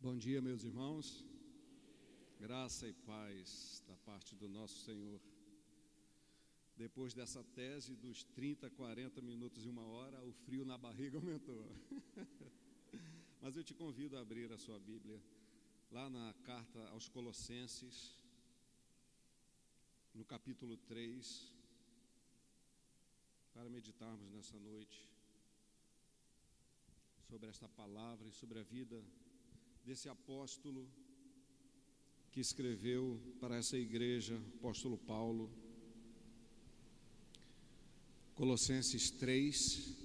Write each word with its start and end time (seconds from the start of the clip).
Bom 0.00 0.16
dia, 0.16 0.40
meus 0.40 0.62
irmãos. 0.62 1.24
Graça 2.38 2.86
e 2.86 2.92
paz 2.92 3.82
da 3.84 3.96
parte 3.96 4.36
do 4.36 4.48
nosso 4.48 4.78
Senhor. 4.84 5.20
Depois 6.76 7.12
dessa 7.12 7.42
tese 7.42 7.96
dos 7.96 8.22
30, 8.22 8.70
40 8.70 9.20
minutos 9.20 9.66
e 9.66 9.68
uma 9.68 9.82
hora, 9.82 10.24
o 10.24 10.32
frio 10.32 10.64
na 10.64 10.78
barriga 10.78 11.18
aumentou. 11.18 11.66
Mas 13.42 13.56
eu 13.56 13.64
te 13.64 13.74
convido 13.74 14.16
a 14.16 14.20
abrir 14.20 14.52
a 14.52 14.56
sua 14.56 14.78
Bíblia 14.78 15.20
lá 15.90 16.08
na 16.08 16.32
carta 16.44 16.78
aos 16.90 17.08
Colossenses, 17.08 18.16
no 20.14 20.24
capítulo 20.24 20.76
3, 20.76 21.52
para 23.52 23.68
meditarmos 23.68 24.30
nessa 24.30 24.56
noite 24.60 25.08
sobre 27.28 27.48
esta 27.48 27.68
palavra 27.68 28.28
e 28.28 28.32
sobre 28.32 28.60
a 28.60 28.62
vida 28.62 29.02
desse 29.88 30.06
apóstolo 30.06 30.86
que 32.30 32.40
escreveu 32.40 33.18
para 33.40 33.56
essa 33.56 33.78
igreja, 33.78 34.38
apóstolo 34.58 34.98
Paulo. 34.98 35.50
Colossenses 38.34 39.10
3. 39.12 39.96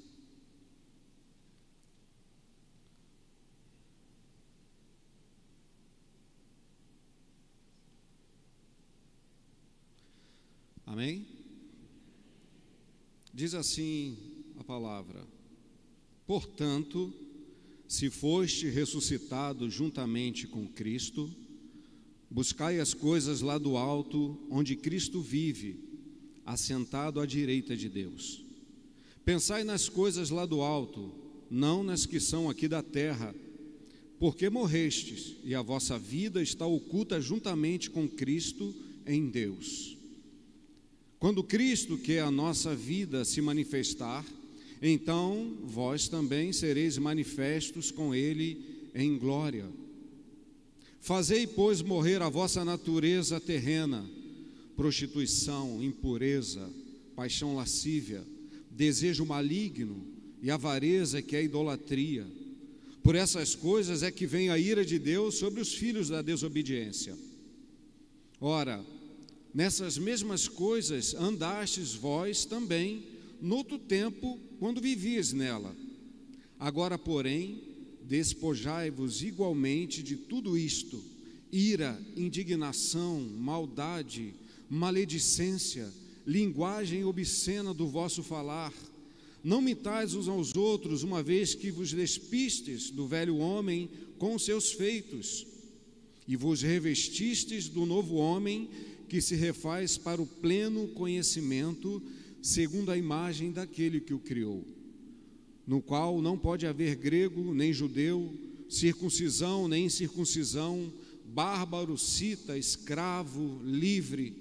Amém? 10.86 11.28
Diz 13.34 13.54
assim 13.54 14.56
a 14.58 14.64
palavra: 14.64 15.28
Portanto, 16.26 17.23
se 17.94 18.10
foste 18.10 18.68
ressuscitado 18.70 19.70
juntamente 19.70 20.48
com 20.48 20.68
Cristo, 20.68 21.30
buscai 22.28 22.80
as 22.80 22.92
coisas 22.92 23.42
lá 23.42 23.60
do 23.60 23.78
alto, 23.78 24.36
onde 24.50 24.76
Cristo 24.76 25.22
vive, 25.22 25.78
assentado 26.44 27.20
à 27.20 27.26
direita 27.28 27.78
de 27.78 27.88
Deus. 27.88 28.44
Pensai 29.24 29.64
nas 29.64 29.90
coisas 29.90 30.32
lá 30.32 30.44
do 30.44 30.62
alto, 30.62 31.14
não 31.52 31.84
nas 31.84 32.08
que 32.08 32.20
são 32.20 32.50
aqui 32.50 32.68
da 32.68 32.82
terra, 32.82 33.32
porque 34.18 34.50
morrestes 34.50 35.36
e 35.44 35.54
a 35.54 35.62
vossa 35.62 36.00
vida 36.00 36.42
está 36.42 36.66
oculta 36.66 37.22
juntamente 37.22 37.92
com 37.92 38.10
Cristo 38.10 38.74
em 39.06 39.30
Deus. 39.30 39.96
Quando 41.20 41.44
Cristo, 41.44 41.96
que 41.96 42.14
é 42.14 42.22
a 42.22 42.32
nossa 42.32 42.76
vida, 42.76 43.24
se 43.24 43.40
manifestar, 43.40 44.26
então 44.86 45.58
vós 45.64 46.10
também 46.10 46.52
sereis 46.52 46.98
manifestos 46.98 47.90
com 47.90 48.14
ele 48.14 48.90
em 48.94 49.18
glória. 49.18 49.66
Fazei, 51.00 51.48
pois, 51.48 51.82
morrer 51.82 52.22
a 52.22 52.28
vossa 52.28 52.66
natureza 52.66 53.40
terrena, 53.40 54.06
prostituição, 54.76 55.82
impureza, 55.82 56.70
paixão 57.16 57.56
lascívia, 57.56 58.26
desejo 58.70 59.26
maligno 59.26 60.06
e 60.42 60.52
avareza, 60.52 61.22
que 61.22 61.36
é 61.38 61.44
idolatria. 61.44 62.28
Por 63.02 63.16
essas 63.16 63.56
coisas 63.56 64.04
é 64.04 64.12
que 64.12 64.26
vem 64.28 64.50
a 64.50 64.58
ira 64.58 64.86
de 64.86 65.00
Deus 65.00 65.36
sobre 65.36 65.62
os 65.62 65.74
filhos 65.74 66.10
da 66.10 66.22
desobediência. 66.22 67.18
Ora, 68.40 68.84
nessas 69.54 69.98
mesmas 69.98 70.48
coisas 70.48 71.14
andastes 71.14 71.94
vós 71.94 72.44
também, 72.44 73.04
noutro 73.42 73.78
tempo, 73.78 74.40
quando 74.64 74.80
vivias 74.80 75.34
nela. 75.34 75.76
Agora, 76.58 76.98
porém, 76.98 77.62
despojai-vos 78.08 79.22
igualmente 79.22 80.02
de 80.02 80.16
tudo 80.16 80.58
isto: 80.58 81.04
ira, 81.52 82.02
indignação, 82.16 83.20
maldade, 83.20 84.34
maledicência, 84.70 85.92
linguagem 86.26 87.04
obscena 87.04 87.74
do 87.74 87.90
vosso 87.90 88.24
falar. 88.24 88.72
Não 89.44 89.60
mitais 89.60 90.14
uns 90.14 90.30
aos 90.30 90.56
outros, 90.56 91.04
uma 91.04 91.22
vez 91.22 91.54
que 91.54 91.70
vos 91.70 91.92
despistes 91.92 92.90
do 92.90 93.06
velho 93.06 93.36
homem 93.40 93.90
com 94.18 94.40
seus 94.40 94.72
feitos, 94.72 95.46
e 96.26 96.38
vos 96.38 96.62
revestistes 96.62 97.68
do 97.68 97.86
novo 97.86 98.16
homem 98.16 98.70
que 99.10 99.20
se 99.20 99.36
refaz 99.36 99.98
para 99.98 100.22
o 100.22 100.26
pleno 100.26 100.88
conhecimento 100.88 102.02
segundo 102.44 102.92
a 102.92 102.98
imagem 102.98 103.54
daquele 103.54 104.02
que 104.02 104.14
o 104.14 104.20
criou, 104.20 104.68
no 105.66 105.82
qual 105.82 106.22
não 106.22 106.38
pode 106.38 106.68
haver 106.68 106.98
grego 106.98 107.54
nem 107.54 107.72
judeu, 107.72 108.38
circuncisão 108.68 109.70
nem 109.70 109.86
incircuncisão, 109.86 110.92
bárbaro, 111.24 111.98
cita, 111.98 112.58
escravo, 112.58 113.62
livre, 113.64 114.36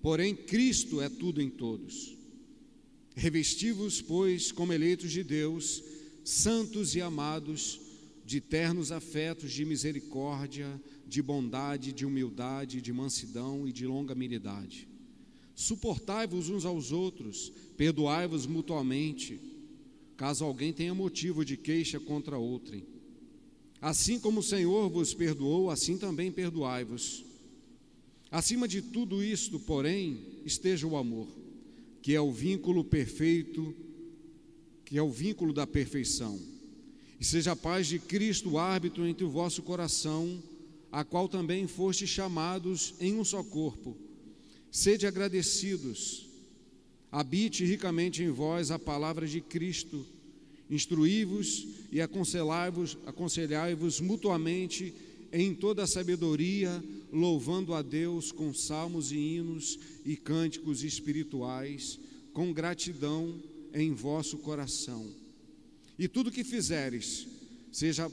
porém 0.00 0.36
Cristo 0.36 1.00
é 1.00 1.08
tudo 1.08 1.42
em 1.42 1.50
todos. 1.50 2.16
Revestivos, 3.16 4.00
pois, 4.00 4.52
como 4.52 4.72
eleitos 4.72 5.10
de 5.10 5.24
Deus, 5.24 5.82
santos 6.22 6.94
e 6.94 7.00
amados, 7.00 7.80
de 8.24 8.40
ternos 8.40 8.92
afetos 8.92 9.50
de 9.50 9.64
misericórdia, 9.64 10.80
de 11.08 11.20
bondade, 11.20 11.92
de 11.92 12.06
humildade, 12.06 12.80
de 12.80 12.92
mansidão 12.92 13.66
e 13.66 13.72
de 13.72 13.84
longanimidade 13.84 14.87
Suportai-vos 15.58 16.48
uns 16.50 16.64
aos 16.64 16.92
outros, 16.92 17.52
perdoai-vos 17.76 18.46
mutuamente, 18.46 19.40
caso 20.16 20.44
alguém 20.44 20.72
tenha 20.72 20.94
motivo 20.94 21.44
de 21.44 21.56
queixa 21.56 21.98
contra 21.98 22.38
outrem. 22.38 22.86
Assim 23.80 24.20
como 24.20 24.38
o 24.38 24.42
Senhor 24.42 24.88
vos 24.88 25.12
perdoou, 25.14 25.68
assim 25.68 25.98
também 25.98 26.30
perdoai-vos. 26.30 27.24
Acima 28.30 28.68
de 28.68 28.80
tudo 28.80 29.20
isto, 29.20 29.58
porém, 29.58 30.20
esteja 30.44 30.86
o 30.86 30.96
amor, 30.96 31.26
que 32.02 32.14
é 32.14 32.20
o 32.20 32.30
vínculo 32.30 32.84
perfeito, 32.84 33.74
que 34.84 34.96
é 34.96 35.02
o 35.02 35.10
vínculo 35.10 35.52
da 35.52 35.66
perfeição. 35.66 36.38
E 37.18 37.24
seja 37.24 37.50
a 37.50 37.56
paz 37.56 37.88
de 37.88 37.98
Cristo 37.98 38.50
o 38.50 38.58
árbitro 38.60 39.04
entre 39.04 39.24
o 39.24 39.30
vosso 39.30 39.60
coração, 39.62 40.40
a 40.92 41.02
qual 41.02 41.28
também 41.28 41.66
foste 41.66 42.06
chamados 42.06 42.94
em 43.00 43.16
um 43.16 43.24
só 43.24 43.42
corpo 43.42 44.06
Sede 44.70 45.06
agradecidos, 45.06 46.26
habite 47.10 47.64
ricamente 47.64 48.22
em 48.22 48.30
vós 48.30 48.70
a 48.70 48.78
palavra 48.78 49.26
de 49.26 49.40
Cristo, 49.40 50.04
instruí-vos 50.70 51.66
e 51.90 52.00
aconselhai-vos 52.02 52.98
aconselhai 53.06 53.74
mutuamente 54.02 54.94
em 55.32 55.54
toda 55.54 55.84
a 55.84 55.86
sabedoria, 55.86 56.82
louvando 57.10 57.72
a 57.72 57.80
Deus 57.80 58.30
com 58.30 58.52
salmos 58.52 59.10
e 59.10 59.16
hinos 59.16 59.78
e 60.04 60.16
cânticos 60.16 60.84
espirituais, 60.84 61.98
com 62.34 62.52
gratidão 62.52 63.42
em 63.72 63.94
vosso 63.94 64.36
coração. 64.38 65.06
E 65.98 66.06
tudo 66.06 66.30
que 66.30 66.44
fizeres, 66.44 67.26
seja 67.72 68.12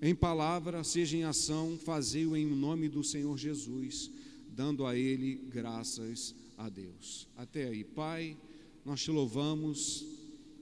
em 0.00 0.14
palavra, 0.14 0.84
seja 0.84 1.16
em 1.16 1.24
ação, 1.24 1.78
fazei-o 1.82 2.36
em 2.36 2.46
nome 2.46 2.88
do 2.88 3.02
Senhor 3.02 3.36
Jesus 3.38 4.10
dando 4.58 4.84
a 4.84 4.96
Ele 4.96 5.36
graças 5.36 6.34
a 6.56 6.68
Deus. 6.68 7.28
Até 7.36 7.68
aí, 7.68 7.84
Pai, 7.84 8.36
nós 8.84 9.00
te 9.00 9.12
louvamos 9.12 10.04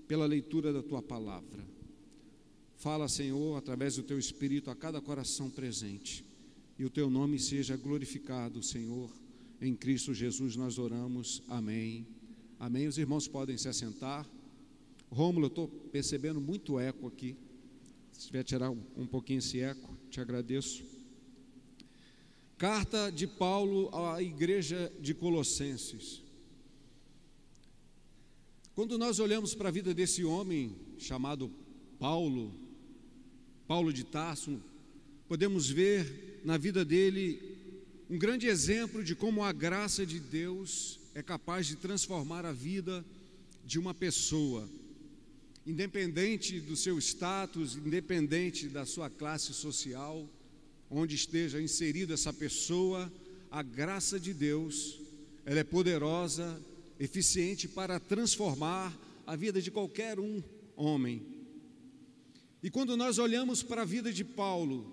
pela 0.06 0.26
leitura 0.26 0.70
da 0.70 0.82
tua 0.82 1.00
palavra. 1.00 1.64
Fala, 2.76 3.08
Senhor, 3.08 3.56
através 3.56 3.96
do 3.96 4.02
teu 4.02 4.18
Espírito 4.18 4.70
a 4.70 4.76
cada 4.76 5.00
coração 5.00 5.48
presente, 5.48 6.22
e 6.78 6.84
o 6.84 6.90
teu 6.90 7.08
nome 7.08 7.38
seja 7.38 7.74
glorificado, 7.74 8.62
Senhor. 8.62 9.10
Em 9.62 9.74
Cristo 9.74 10.12
Jesus 10.12 10.56
nós 10.56 10.76
oramos. 10.76 11.42
Amém. 11.48 12.06
Amém. 12.60 12.86
Os 12.86 12.98
irmãos 12.98 13.26
podem 13.26 13.56
se 13.56 13.66
assentar. 13.66 14.28
Rômulo, 15.08 15.46
eu 15.46 15.48
estou 15.48 15.68
percebendo 15.68 16.38
muito 16.38 16.78
eco 16.78 17.06
aqui. 17.06 17.34
Se 18.12 18.26
tiver 18.26 18.44
tirar 18.44 18.70
um 18.70 19.06
pouquinho 19.06 19.38
esse 19.38 19.58
eco, 19.58 19.96
te 20.10 20.20
agradeço. 20.20 20.95
Carta 22.58 23.12
de 23.12 23.26
Paulo 23.26 23.94
à 23.94 24.22
igreja 24.22 24.90
de 24.98 25.12
Colossenses. 25.12 26.22
Quando 28.74 28.96
nós 28.96 29.18
olhamos 29.18 29.54
para 29.54 29.68
a 29.68 29.72
vida 29.72 29.92
desse 29.92 30.24
homem 30.24 30.74
chamado 30.98 31.52
Paulo, 31.98 32.54
Paulo 33.68 33.92
de 33.92 34.04
Tarso, 34.04 34.58
podemos 35.28 35.68
ver 35.68 36.40
na 36.46 36.56
vida 36.56 36.82
dele 36.82 37.42
um 38.08 38.16
grande 38.16 38.46
exemplo 38.46 39.04
de 39.04 39.14
como 39.14 39.44
a 39.44 39.52
graça 39.52 40.06
de 40.06 40.18
Deus 40.18 40.98
é 41.14 41.22
capaz 41.22 41.66
de 41.66 41.76
transformar 41.76 42.46
a 42.46 42.52
vida 42.52 43.04
de 43.66 43.78
uma 43.78 43.92
pessoa, 43.92 44.66
independente 45.66 46.58
do 46.58 46.74
seu 46.74 46.98
status, 46.98 47.76
independente 47.76 48.66
da 48.66 48.86
sua 48.86 49.10
classe 49.10 49.52
social 49.52 50.26
onde 50.90 51.14
esteja 51.14 51.60
inserida 51.60 52.14
essa 52.14 52.32
pessoa, 52.32 53.12
a 53.50 53.62
graça 53.62 54.18
de 54.18 54.32
Deus, 54.32 55.00
ela 55.44 55.60
é 55.60 55.64
poderosa, 55.64 56.60
eficiente 56.98 57.68
para 57.68 58.00
transformar 58.00 58.96
a 59.26 59.36
vida 59.36 59.60
de 59.60 59.70
qualquer 59.70 60.18
um 60.18 60.42
homem. 60.76 61.22
E 62.62 62.70
quando 62.70 62.96
nós 62.96 63.18
olhamos 63.18 63.62
para 63.62 63.82
a 63.82 63.84
vida 63.84 64.12
de 64.12 64.24
Paulo, 64.24 64.92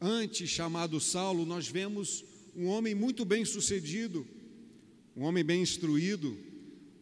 antes 0.00 0.50
chamado 0.50 1.00
Saulo, 1.00 1.46
nós 1.46 1.68
vemos 1.68 2.24
um 2.54 2.66
homem 2.66 2.94
muito 2.94 3.24
bem 3.24 3.44
sucedido, 3.44 4.26
um 5.16 5.24
homem 5.24 5.44
bem 5.44 5.62
instruído, 5.62 6.36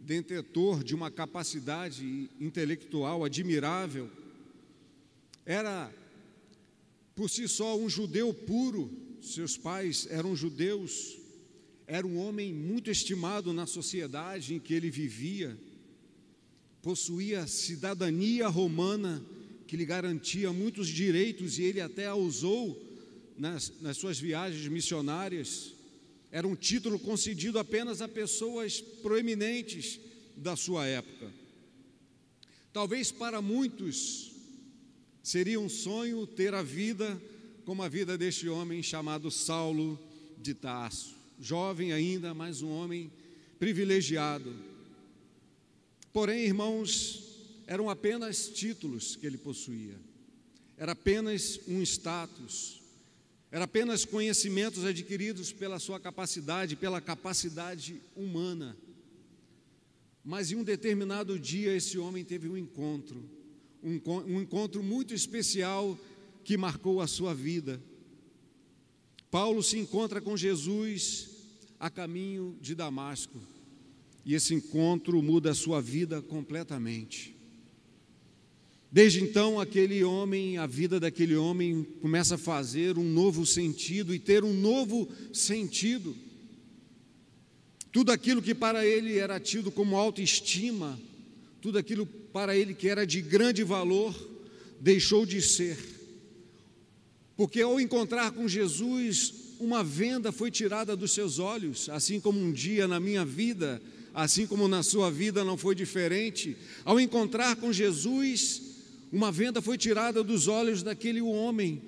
detentor 0.01 0.83
de 0.83 0.95
uma 0.95 1.11
capacidade 1.11 2.29
intelectual 2.41 3.25
admirável. 3.25 4.11
Era 5.45 5.93
por 7.23 7.31
si 7.31 7.47
só 7.47 7.79
um 7.79 7.89
judeu 7.89 8.35
puro, 8.35 8.91
seus 9.21 9.57
pais 9.57 10.09
eram 10.11 10.35
judeus, 10.35 11.17
era 11.87 12.05
um 12.05 12.19
homem 12.19 12.53
muito 12.53 12.91
estimado 12.91 13.53
na 13.53 13.65
sociedade 13.65 14.55
em 14.55 14.59
que 14.59 14.75
ele 14.75 14.91
vivia, 14.91 15.57
possuía 16.83 17.47
cidadania 17.47 18.49
romana 18.49 19.25
que 19.69 19.77
lhe 19.77 19.85
garantia 19.85 20.53
muitos 20.53 20.89
direitos 20.89 21.61
e 21.61 21.63
ele 21.63 21.81
até 21.81 22.09
a 22.09 22.17
usou 22.17 22.77
nas, 23.39 23.73
nas 23.81 23.97
suas 23.99 24.19
viagens 24.19 24.67
missionárias. 24.67 25.75
Era 26.33 26.49
um 26.49 26.57
título 26.57 26.99
concedido 26.99 27.57
apenas 27.57 28.03
a 28.03 28.09
pessoas 28.09 28.81
proeminentes 28.81 30.01
da 30.37 30.57
sua 30.57 30.89
época. 30.89 31.31
Talvez 32.73 33.13
para 33.13 33.41
muitos 33.41 34.32
seria 35.23 35.61
um 35.61 35.69
sonho 35.69 36.27
ter 36.27 36.55
a 36.55 36.63
vida 36.63 37.21
como 37.65 37.83
a 37.83 37.89
vida 37.89 38.19
deste 38.19 38.49
homem 38.49 38.83
chamado 38.83 39.31
Saulo 39.31 39.99
de 40.37 40.53
Tarso, 40.53 41.15
jovem 41.41 41.93
ainda, 41.93 42.35
mas 42.35 42.61
um 42.61 42.71
homem 42.71 43.11
privilegiado. 43.59 44.53
Porém, 46.13 46.45
irmãos, 46.45 47.23
eram 47.67 47.89
apenas 47.89 48.49
títulos 48.49 49.15
que 49.15 49.27
ele 49.27 49.39
possuía, 49.39 49.99
era 50.77 50.93
apenas 50.93 51.61
um 51.69 51.81
status, 51.83 52.83
era 53.51 53.65
apenas 53.65 54.05
conhecimentos 54.05 54.85
adquiridos 54.85 55.53
pela 55.53 55.79
sua 55.79 56.01
capacidade, 56.01 56.75
pela 56.75 57.01
capacidade 57.01 58.01
humana. 58.17 58.77
Mas 60.25 60.51
em 60.51 60.57
um 60.57 60.65
determinado 60.65 61.39
dia, 61.39 61.77
esse 61.77 61.99
homem 61.99 62.25
teve 62.25 62.49
um 62.49 62.57
encontro, 62.57 63.23
um, 63.83 64.41
encontro 64.41 64.83
muito 64.83 65.13
especial 65.13 65.99
que 66.45 66.57
marcou 66.57 67.01
a 67.01 67.07
sua 67.07 67.35
vida. 67.35 67.81
Paulo 69.31 69.63
se 69.63 69.79
encontra 69.79 70.21
com 70.21 70.37
Jesus 70.37 71.31
a 71.81 71.91
caminho 71.91 72.57
de 72.61 72.75
Damasco, 72.75 73.41
e 74.25 74.35
esse 74.35 74.55
encontro 74.55 75.21
muda 75.21 75.51
a 75.51 75.55
sua 75.55 75.81
vida 75.81 76.23
completamente. 76.23 77.35
Desde 78.91 79.23
então, 79.23 79.59
aquele 79.59 80.05
homem, 80.05 80.59
a 80.59 80.67
vida 80.67 81.01
daquele 81.01 81.35
homem 81.35 81.83
começa 82.03 82.35
a 82.35 82.39
fazer 82.39 82.99
um 82.99 83.05
novo 83.11 83.47
sentido 83.47 84.15
e 84.15 84.19
ter 84.19 84.45
um 84.45 84.53
novo 84.53 85.09
sentido. 85.33 86.15
Tudo 87.91 88.13
aquilo 88.13 88.43
que 88.43 88.55
para 88.55 88.87
ele 88.87 89.17
era 89.17 89.41
tido 89.41 89.73
como 89.73 89.97
autoestima, 89.97 91.01
tudo 91.63 91.79
aquilo 91.79 92.05
para 92.05 92.57
ele 92.57 92.75
que 92.75 92.89
era 92.89 93.07
de 93.07 93.23
grande 93.23 93.63
valor, 93.63 94.13
deixou 94.81 95.25
de 95.25 95.41
ser. 95.41 95.79
Porque 97.37 97.63
ao 97.63 97.81
encontrar 97.81 98.33
com 98.33 98.49
Jesus, 98.49 99.55
uma 99.61 99.85
venda 99.85 100.33
foi 100.33 100.51
tirada 100.51 100.97
dos 100.97 101.13
seus 101.13 101.39
olhos, 101.39 101.89
assim 101.89 102.19
como 102.19 102.41
um 102.41 102.51
dia 102.51 102.89
na 102.89 102.99
minha 102.99 103.25
vida, 103.25 103.81
assim 104.13 104.45
como 104.45 104.67
na 104.67 104.83
sua 104.83 105.09
vida 105.09 105.45
não 105.45 105.57
foi 105.57 105.77
diferente. 105.77 106.57
Ao 106.85 106.99
encontrar 106.99 107.55
com 107.55 107.73
Jesus, 107.73 108.63
uma 109.13 109.31
venda 109.31 109.63
foi 109.63 109.79
tirada 109.79 110.25
dos 110.25 110.49
olhos 110.49 110.83
daquele 110.83 111.23
homem 111.23 111.81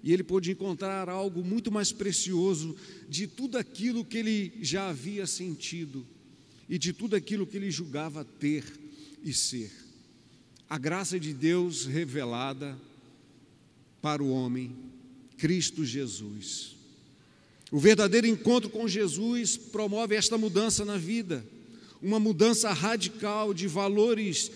e 0.00 0.12
ele 0.12 0.22
pôde 0.22 0.52
encontrar 0.52 1.08
algo 1.08 1.44
muito 1.44 1.72
mais 1.72 1.90
precioso 1.90 2.76
de 3.08 3.26
tudo 3.26 3.58
aquilo 3.58 4.04
que 4.04 4.18
ele 4.18 4.52
já 4.60 4.90
havia 4.90 5.26
sentido 5.26 6.06
e 6.68 6.78
de 6.78 6.92
tudo 6.92 7.16
aquilo 7.16 7.46
que 7.46 7.56
ele 7.56 7.70
julgava 7.70 8.24
ter 8.24 8.81
e 9.24 9.32
ser. 9.32 9.70
A 10.68 10.78
graça 10.78 11.18
de 11.18 11.32
Deus 11.32 11.86
revelada 11.86 12.78
para 14.00 14.22
o 14.22 14.30
homem, 14.30 14.74
Cristo 15.36 15.84
Jesus. 15.84 16.76
O 17.70 17.78
verdadeiro 17.78 18.26
encontro 18.26 18.68
com 18.68 18.86
Jesus 18.86 19.56
promove 19.56 20.14
esta 20.14 20.36
mudança 20.36 20.84
na 20.84 20.98
vida, 20.98 21.44
uma 22.02 22.20
mudança 22.20 22.72
radical 22.72 23.54
de 23.54 23.66
valores 23.66 24.50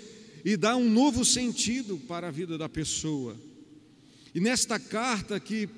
e 0.45 0.57
dá 0.57 0.77
um 0.77 0.89
novo 0.89 1.25
sentido 1.25 1.99
para 2.07 2.29
a 2.29 2.31
vida 2.31 2.59
da 2.59 2.69
pessoa. 2.69 3.37
E 4.35 4.41
nesta 4.41 4.79
carta, 4.79 5.41
que 5.41 5.69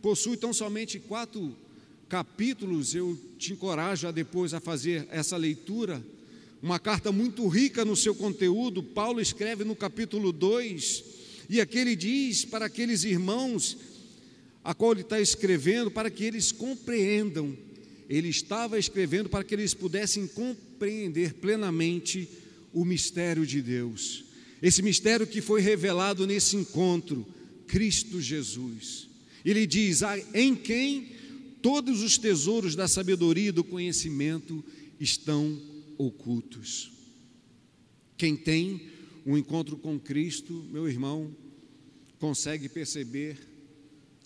possui 0.00 0.36
tão 0.36 0.52
somente 0.52 0.98
quatro 0.98 1.54
capítulos, 2.08 2.94
eu 2.94 3.18
te 3.38 3.52
encorajo 3.52 4.08
a 4.08 4.10
depois 4.10 4.54
a 4.54 4.60
fazer 4.60 5.06
essa 5.10 5.36
leitura. 5.36 6.02
Uma 6.62 6.78
carta 6.78 7.12
muito 7.12 7.46
rica 7.48 7.84
no 7.84 7.94
seu 7.94 8.14
conteúdo. 8.14 8.82
Paulo 8.82 9.20
escreve 9.20 9.62
no 9.64 9.76
capítulo 9.76 10.32
2, 10.32 11.04
e 11.48 11.60
aqui 11.60 11.78
ele 11.78 11.94
diz 11.94 12.44
para 12.44 12.66
aqueles 12.66 13.04
irmãos 13.04 13.76
a 14.64 14.74
qual 14.74 14.92
ele 14.92 15.02
está 15.02 15.20
escrevendo, 15.20 15.90
para 15.90 16.10
que 16.10 16.24
eles 16.24 16.50
compreendam. 16.50 17.56
Ele 18.08 18.28
estava 18.28 18.78
escrevendo 18.78 19.28
para 19.28 19.44
que 19.44 19.54
eles 19.54 19.74
pudessem 19.74 20.26
compreender 20.26 21.34
plenamente 21.34 22.28
o 22.72 22.84
mistério 22.84 23.46
de 23.46 23.60
Deus. 23.62 24.24
Esse 24.62 24.82
mistério 24.82 25.26
que 25.26 25.40
foi 25.40 25.60
revelado 25.60 26.26
nesse 26.26 26.56
encontro, 26.56 27.26
Cristo 27.66 28.20
Jesus. 28.20 29.08
Ele 29.44 29.66
diz: 29.66 30.02
ah, 30.02 30.18
em 30.34 30.54
quem 30.54 31.12
todos 31.62 32.02
os 32.02 32.16
tesouros 32.16 32.74
da 32.74 32.88
sabedoria 32.88 33.48
e 33.48 33.52
do 33.52 33.62
conhecimento 33.62 34.64
estão 34.98 35.60
ocultos. 35.98 36.92
Quem 38.16 38.36
tem 38.36 38.90
um 39.24 39.36
encontro 39.36 39.76
com 39.76 39.98
Cristo, 39.98 40.52
meu 40.70 40.88
irmão, 40.88 41.34
consegue 42.18 42.68
perceber 42.68 43.38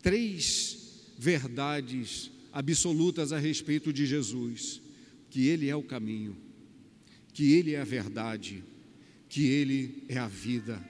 três 0.02 1.12
verdades 1.19 2.31
absolutas 2.52 3.32
a 3.32 3.38
respeito 3.38 3.93
de 3.93 4.06
Jesus: 4.06 4.81
que 5.28 5.46
Ele 5.46 5.69
é 5.69 5.76
o 5.76 5.82
caminho 5.82 6.37
que 7.32 7.55
Ele 7.55 7.75
é 7.75 7.81
a 7.81 7.84
verdade, 7.84 8.62
que 9.28 9.46
Ele 9.46 10.05
é 10.08 10.19
a 10.19 10.28
vida. 10.28 10.82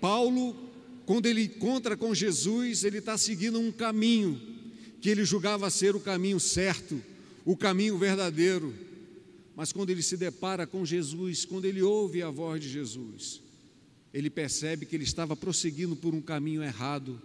Paulo, 0.00 0.56
quando 1.04 1.26
ele 1.26 1.44
encontra 1.44 1.96
com 1.96 2.14
Jesus, 2.14 2.84
ele 2.84 2.98
está 2.98 3.18
seguindo 3.18 3.60
um 3.60 3.70
caminho 3.70 4.40
que 5.00 5.10
ele 5.10 5.24
julgava 5.24 5.68
ser 5.68 5.94
o 5.94 6.00
caminho 6.00 6.40
certo, 6.40 7.02
o 7.44 7.56
caminho 7.56 7.98
verdadeiro. 7.98 8.74
Mas 9.60 9.72
quando 9.72 9.90
ele 9.90 10.00
se 10.00 10.16
depara 10.16 10.66
com 10.66 10.86
Jesus, 10.86 11.44
quando 11.44 11.66
ele 11.66 11.82
ouve 11.82 12.22
a 12.22 12.30
voz 12.30 12.62
de 12.62 12.66
Jesus, 12.70 13.42
ele 14.10 14.30
percebe 14.30 14.86
que 14.86 14.96
ele 14.96 15.04
estava 15.04 15.36
prosseguindo 15.36 15.94
por 15.94 16.14
um 16.14 16.22
caminho 16.22 16.62
errado. 16.62 17.20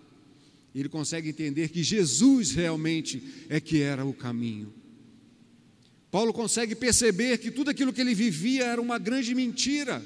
Ele 0.76 0.90
consegue 0.90 1.30
entender 1.30 1.70
que 1.70 1.82
Jesus 1.82 2.52
realmente 2.52 3.24
é 3.48 3.62
que 3.62 3.82
era 3.82 4.06
o 4.06 4.14
caminho. 4.14 4.74
Paulo 6.12 6.34
consegue 6.34 6.76
perceber 6.76 7.38
que 7.38 7.50
tudo 7.50 7.70
aquilo 7.70 7.94
que 7.94 8.02
ele 8.02 8.14
vivia 8.14 8.66
era 8.66 8.82
uma 8.82 8.98
grande 8.98 9.34
mentira. 9.34 10.04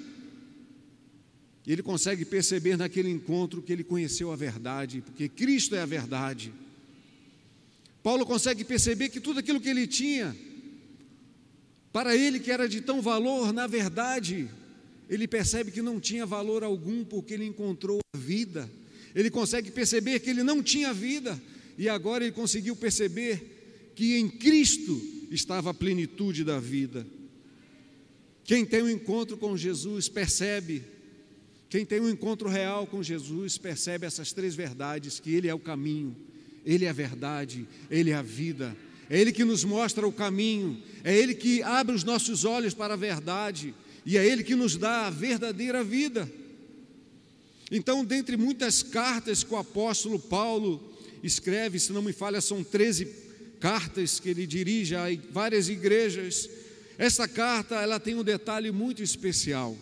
Ele 1.65 1.81
consegue 1.81 2.23
perceber 2.25 2.77
naquele 2.77 3.09
encontro 3.09 3.59
que 3.59 3.73
ele 3.73 3.83
conheceu 3.83 4.31
a 4.31 4.35
verdade, 4.35 5.01
porque 5.01 5.27
Cristo 5.27 5.73
é 5.73 5.81
a 5.81 5.85
verdade. 5.87 6.53
Paulo 8.03 8.23
consegue 8.23 8.63
perceber 8.63 9.09
que 9.09 9.19
tudo 9.19 9.39
aquilo 9.39 9.59
que 9.59 9.69
ele 9.69 9.87
tinha, 9.87 10.37
para 11.91 12.15
ele 12.15 12.39
que 12.39 12.51
era 12.51 12.67
de 12.67 12.81
tão 12.81 13.01
valor, 13.01 13.51
na 13.51 13.67
verdade, 13.67 14.49
ele 15.09 15.27
percebe 15.27 15.71
que 15.71 15.81
não 15.81 15.99
tinha 15.99 16.25
valor 16.25 16.63
algum 16.63 17.03
porque 17.03 17.33
ele 17.33 17.45
encontrou 17.45 17.99
a 18.13 18.17
vida. 18.17 18.69
Ele 19.15 19.29
consegue 19.31 19.71
perceber 19.71 20.19
que 20.19 20.29
ele 20.29 20.43
não 20.43 20.61
tinha 20.61 20.93
vida 20.93 21.41
e 21.77 21.89
agora 21.89 22.23
ele 22.23 22.33
conseguiu 22.33 22.75
perceber 22.75 23.91
que 23.95 24.17
em 24.17 24.29
Cristo 24.29 25.01
estava 25.31 25.71
a 25.71 25.73
plenitude 25.73 26.43
da 26.43 26.59
vida. 26.59 27.05
Quem 28.43 28.65
tem 28.65 28.83
um 28.83 28.89
encontro 28.89 29.37
com 29.37 29.57
Jesus 29.57 30.07
percebe, 30.07 30.83
quem 31.69 31.85
tem 31.85 31.99
um 31.99 32.09
encontro 32.09 32.49
real 32.49 32.87
com 32.87 33.01
Jesus 33.01 33.57
percebe 33.57 34.05
essas 34.05 34.31
três 34.31 34.55
verdades: 34.55 35.19
que 35.19 35.33
Ele 35.33 35.47
é 35.47 35.53
o 35.53 35.59
caminho, 35.59 36.15
Ele 36.65 36.85
é 36.85 36.89
a 36.89 36.93
verdade, 36.93 37.67
Ele 37.89 38.11
é 38.11 38.15
a 38.15 38.21
vida. 38.21 38.75
É 39.09 39.19
Ele 39.19 39.31
que 39.31 39.43
nos 39.43 39.63
mostra 39.63 40.07
o 40.07 40.11
caminho, 40.11 40.81
é 41.03 41.17
Ele 41.17 41.33
que 41.33 41.63
abre 41.63 41.95
os 41.95 42.03
nossos 42.03 42.45
olhos 42.45 42.73
para 42.73 42.93
a 42.93 42.97
verdade 42.97 43.73
e 44.05 44.17
é 44.17 44.25
Ele 44.25 44.43
que 44.43 44.55
nos 44.55 44.77
dá 44.77 45.07
a 45.07 45.09
verdadeira 45.09 45.83
vida. 45.83 46.29
Então, 47.71 48.03
dentre 48.03 48.35
muitas 48.35 48.81
cartas 48.81 49.43
que 49.43 49.53
o 49.53 49.57
apóstolo 49.57 50.19
Paulo 50.19 50.93
escreve, 51.23 51.79
se 51.79 51.91
não 51.91 52.01
me 52.01 52.13
falha, 52.13 52.41
são 52.41 52.63
13 52.63 53.05
cartas 53.59 54.19
que 54.19 54.29
ele 54.29 54.47
dirige 54.47 54.95
a 54.95 55.05
várias 55.31 55.69
igrejas. 55.69 56.49
Essa 56.97 57.27
carta 57.27 57.75
ela 57.75 57.99
tem 57.99 58.15
um 58.15 58.23
detalhe 58.23 58.71
muito 58.71 59.03
especial, 59.03 59.77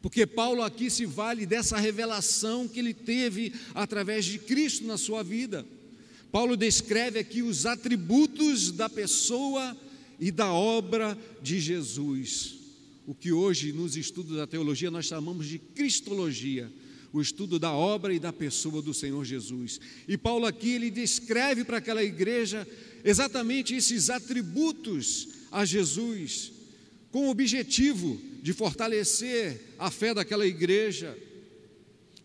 Porque 0.00 0.26
Paulo 0.26 0.62
aqui 0.62 0.88
se 0.88 1.04
vale 1.04 1.44
dessa 1.44 1.78
revelação 1.78 2.68
que 2.68 2.78
ele 2.78 2.94
teve 2.94 3.52
através 3.74 4.24
de 4.24 4.38
Cristo 4.38 4.84
na 4.84 4.96
sua 4.96 5.22
vida. 5.22 5.66
Paulo 6.36 6.54
descreve 6.54 7.18
aqui 7.18 7.40
os 7.40 7.64
atributos 7.64 8.70
da 8.70 8.90
pessoa 8.90 9.74
e 10.20 10.30
da 10.30 10.52
obra 10.52 11.16
de 11.40 11.58
Jesus. 11.58 12.56
O 13.06 13.14
que 13.14 13.32
hoje, 13.32 13.72
nos 13.72 13.96
estudos 13.96 14.36
da 14.36 14.46
teologia, 14.46 14.90
nós 14.90 15.06
chamamos 15.06 15.46
de 15.46 15.58
cristologia, 15.58 16.70
o 17.10 17.22
estudo 17.22 17.58
da 17.58 17.72
obra 17.72 18.12
e 18.12 18.18
da 18.18 18.34
pessoa 18.34 18.82
do 18.82 18.92
Senhor 18.92 19.24
Jesus. 19.24 19.80
E 20.06 20.18
Paulo 20.18 20.44
aqui 20.44 20.72
ele 20.72 20.90
descreve 20.90 21.64
para 21.64 21.78
aquela 21.78 22.04
igreja 22.04 22.68
exatamente 23.02 23.74
esses 23.74 24.10
atributos 24.10 25.28
a 25.50 25.64
Jesus, 25.64 26.52
com 27.10 27.28
o 27.28 27.30
objetivo 27.30 28.20
de 28.42 28.52
fortalecer 28.52 29.74
a 29.78 29.90
fé 29.90 30.12
daquela 30.12 30.46
igreja, 30.46 31.16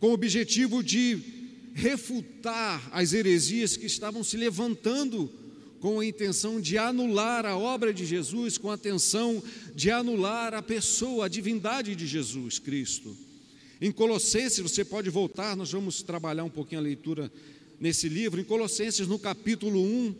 com 0.01 0.07
o 0.07 0.13
objetivo 0.13 0.83
de 0.83 1.40
refutar 1.73 2.89
as 2.91 3.13
heresias 3.13 3.77
que 3.77 3.85
estavam 3.85 4.23
se 4.23 4.37
levantando 4.37 5.29
com 5.79 5.99
a 5.99 6.05
intenção 6.05 6.61
de 6.61 6.77
anular 6.77 7.45
a 7.45 7.57
obra 7.57 7.93
de 7.93 8.05
Jesus, 8.05 8.57
com 8.57 8.69
a 8.69 8.75
intenção 8.75 9.41
de 9.73 9.89
anular 9.89 10.53
a 10.53 10.61
pessoa, 10.61 11.25
a 11.25 11.29
divindade 11.29 11.95
de 11.95 12.05
Jesus 12.05 12.59
Cristo. 12.59 13.17
Em 13.81 13.91
Colossenses, 13.91 14.59
você 14.59 14.85
pode 14.85 15.09
voltar, 15.09 15.57
nós 15.57 15.71
vamos 15.71 16.03
trabalhar 16.03 16.43
um 16.43 16.49
pouquinho 16.49 16.81
a 16.81 16.83
leitura 16.83 17.31
nesse 17.79 18.07
livro. 18.07 18.39
Em 18.39 18.43
Colossenses, 18.43 19.07
no 19.07 19.17
capítulo 19.17 19.81
1, 19.83 20.15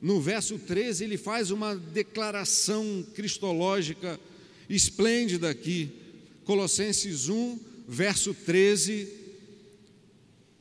no 0.00 0.22
verso 0.22 0.58
13, 0.58 1.04
ele 1.04 1.18
faz 1.18 1.50
uma 1.50 1.74
declaração 1.74 3.04
cristológica 3.14 4.18
esplêndida 4.70 5.50
aqui. 5.50 5.90
Colossenses 6.46 7.28
1, 7.28 7.58
verso 7.86 8.32
13, 8.32 9.06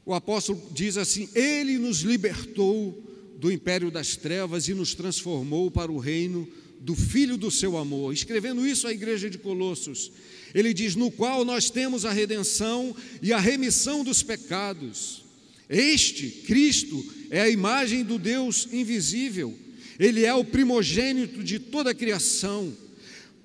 o 0.08 0.14
apóstolo 0.14 0.64
diz 0.72 0.96
assim: 0.96 1.28
Ele 1.36 1.78
nos 1.78 2.00
libertou 2.00 2.98
do 3.38 3.52
império 3.52 3.92
das 3.92 4.16
trevas 4.16 4.70
e 4.70 4.74
nos 4.74 4.96
transformou 4.96 5.70
para 5.70 5.92
o 5.92 6.00
reino 6.00 6.48
do 6.80 6.96
Filho 6.96 7.36
do 7.36 7.52
seu 7.52 7.78
amor. 7.78 8.14
Escrevendo 8.14 8.66
isso 8.66 8.88
à 8.88 8.94
igreja 8.94 9.30
de 9.30 9.38
Colossos, 9.38 10.14
ele 10.56 10.74
diz: 10.74 10.96
No 10.96 11.12
qual 11.12 11.44
nós 11.44 11.70
temos 11.70 12.06
a 12.06 12.14
redenção 12.14 12.96
e 13.22 13.34
a 13.34 13.38
remissão 13.38 14.02
dos 14.02 14.24
pecados. 14.24 15.26
Este, 15.70 16.30
Cristo, 16.30 17.06
é 17.30 17.42
a 17.42 17.50
imagem 17.50 18.02
do 18.02 18.18
Deus 18.18 18.70
invisível, 18.72 19.54
ele 20.00 20.24
é 20.24 20.34
o 20.34 20.46
primogênito 20.46 21.44
de 21.44 21.60
toda 21.60 21.92
a 21.92 21.94
criação, 21.94 22.74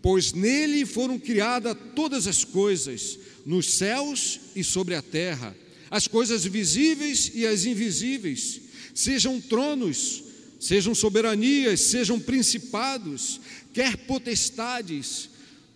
pois 0.01 0.33
nele 0.33 0.87
foram 0.87 1.19
criadas 1.19 1.77
todas 1.97 2.29
as 2.29 2.45
coisas, 2.45 3.19
nos 3.45 3.75
céus 3.75 4.39
e 4.55 4.63
sobre 4.63 4.95
a 4.95 5.03
terra, 5.03 5.57
as 5.93 6.09
coisas 6.09 6.43
visíveis 6.47 7.31
e 7.35 7.47
as 7.47 7.67
invisíveis 7.67 8.63
sejam 8.95 9.39
tronos, 9.39 10.25
sejam 10.59 10.95
soberanias, 10.95 11.81
sejam 11.81 12.19
principados, 12.19 13.39
quer 13.75 13.99
potestades, 14.07 15.29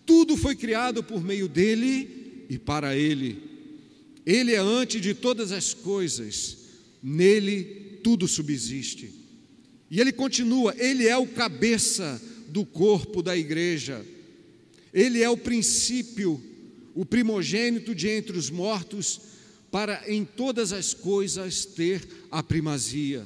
tudo 0.07 0.35
foi 0.35 0.55
criado 0.55 1.03
por 1.03 1.23
meio 1.23 1.47
dele 1.47 2.45
e 2.49 2.57
para 2.57 2.97
ele. 2.97 3.43
Ele 4.25 4.55
é 4.55 4.57
antes 4.57 4.99
de 4.99 5.13
todas 5.13 5.51
as 5.51 5.75
coisas, 5.75 6.57
nele 7.01 7.99
tudo 8.03 8.27
subsiste. 8.27 9.13
E 9.91 10.01
ele 10.01 10.11
continua: 10.11 10.73
ele 10.79 11.07
é 11.07 11.15
o 11.15 11.27
cabeça 11.27 12.19
do 12.49 12.65
corpo 12.65 13.21
da 13.21 13.37
igreja, 13.37 14.03
ele 14.91 15.21
é 15.21 15.29
o 15.29 15.37
princípio, 15.37 16.41
o 16.95 17.05
primogênito 17.05 17.93
de 17.93 18.09
entre 18.09 18.35
os 18.35 18.49
mortos 18.49 19.36
para 19.71 20.03
em 20.11 20.23
todas 20.23 20.71
as 20.71 20.93
coisas 20.93 21.65
ter 21.65 22.07
a 22.31 22.41
primazia, 22.41 23.25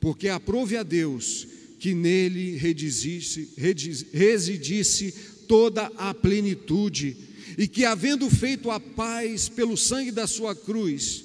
porque 0.00 0.28
aprove 0.28 0.76
a 0.76 0.82
Deus 0.82 1.46
que 1.78 1.94
nele 1.94 2.56
residisse, 2.56 3.50
residisse 4.12 5.12
toda 5.46 5.86
a 5.96 6.14
plenitude, 6.14 7.16
e 7.58 7.68
que, 7.68 7.84
havendo 7.84 8.28
feito 8.30 8.70
a 8.70 8.80
paz 8.80 9.48
pelo 9.48 9.76
sangue 9.76 10.10
da 10.10 10.26
sua 10.26 10.56
cruz, 10.56 11.24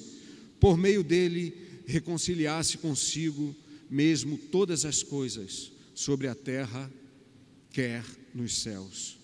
por 0.60 0.76
meio 0.76 1.02
dele 1.02 1.54
reconciliasse 1.86 2.78
consigo 2.78 3.56
mesmo 3.90 4.38
todas 4.38 4.84
as 4.84 5.02
coisas, 5.02 5.72
sobre 5.94 6.28
a 6.28 6.34
terra, 6.34 6.90
quer 7.72 8.04
nos 8.34 8.62
céus. 8.62 9.18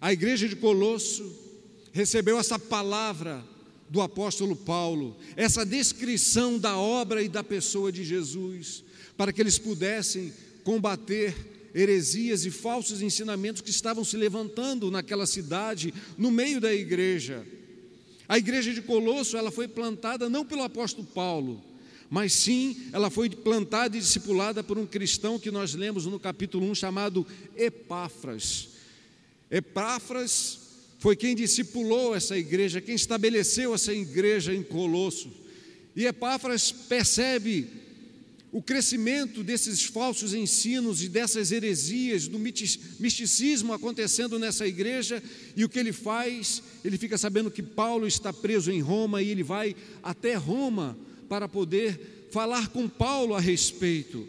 A 0.00 0.12
igreja 0.12 0.48
de 0.48 0.56
Colosso 0.56 1.30
recebeu 1.92 2.38
essa 2.38 2.58
palavra 2.58 3.44
do 3.90 4.00
apóstolo 4.00 4.54
Paulo, 4.54 5.16
essa 5.36 5.66
descrição 5.66 6.56
da 6.56 6.78
obra 6.78 7.22
e 7.22 7.28
da 7.28 7.42
pessoa 7.42 7.90
de 7.90 8.04
Jesus, 8.04 8.84
para 9.16 9.32
que 9.32 9.40
eles 9.40 9.58
pudessem 9.58 10.32
combater 10.62 11.34
heresias 11.74 12.44
e 12.44 12.52
falsos 12.52 13.02
ensinamentos 13.02 13.60
que 13.60 13.70
estavam 13.70 14.04
se 14.04 14.16
levantando 14.16 14.90
naquela 14.92 15.26
cidade, 15.26 15.92
no 16.16 16.30
meio 16.30 16.60
da 16.60 16.72
igreja. 16.72 17.44
A 18.28 18.38
igreja 18.38 18.72
de 18.72 18.80
Colosso, 18.80 19.36
ela 19.36 19.50
foi 19.50 19.66
plantada 19.66 20.30
não 20.30 20.46
pelo 20.46 20.62
apóstolo 20.62 21.04
Paulo, 21.04 21.60
mas 22.08 22.32
sim, 22.32 22.76
ela 22.92 23.10
foi 23.10 23.28
plantada 23.28 23.96
e 23.96 24.00
discipulada 24.00 24.62
por 24.62 24.78
um 24.78 24.86
cristão 24.86 25.36
que 25.36 25.50
nós 25.50 25.74
lemos 25.74 26.06
no 26.06 26.18
capítulo 26.18 26.64
1 26.70 26.76
chamado 26.76 27.26
Epáfras. 27.56 28.68
Epáfras 29.50 30.59
foi 31.00 31.16
quem 31.16 31.34
discipulou 31.34 32.14
essa 32.14 32.36
igreja, 32.36 32.80
quem 32.80 32.94
estabeleceu 32.94 33.74
essa 33.74 33.92
igreja 33.92 34.54
em 34.54 34.62
Colosso. 34.62 35.32
E 35.96 36.04
Epáfras 36.06 36.70
percebe 36.70 37.66
o 38.52 38.60
crescimento 38.60 39.42
desses 39.42 39.82
falsos 39.82 40.34
ensinos 40.34 41.02
e 41.02 41.08
dessas 41.08 41.52
heresias, 41.52 42.28
do 42.28 42.38
misticismo 42.38 43.72
acontecendo 43.72 44.38
nessa 44.38 44.66
igreja, 44.66 45.22
e 45.56 45.64
o 45.64 45.68
que 45.70 45.78
ele 45.78 45.92
faz? 45.92 46.62
Ele 46.84 46.98
fica 46.98 47.16
sabendo 47.16 47.50
que 47.50 47.62
Paulo 47.62 48.06
está 48.06 48.30
preso 48.30 48.70
em 48.70 48.80
Roma 48.80 49.22
e 49.22 49.30
ele 49.30 49.42
vai 49.42 49.74
até 50.02 50.34
Roma 50.34 50.98
para 51.30 51.48
poder 51.48 52.28
falar 52.30 52.68
com 52.68 52.86
Paulo 52.86 53.34
a 53.34 53.40
respeito. 53.40 54.28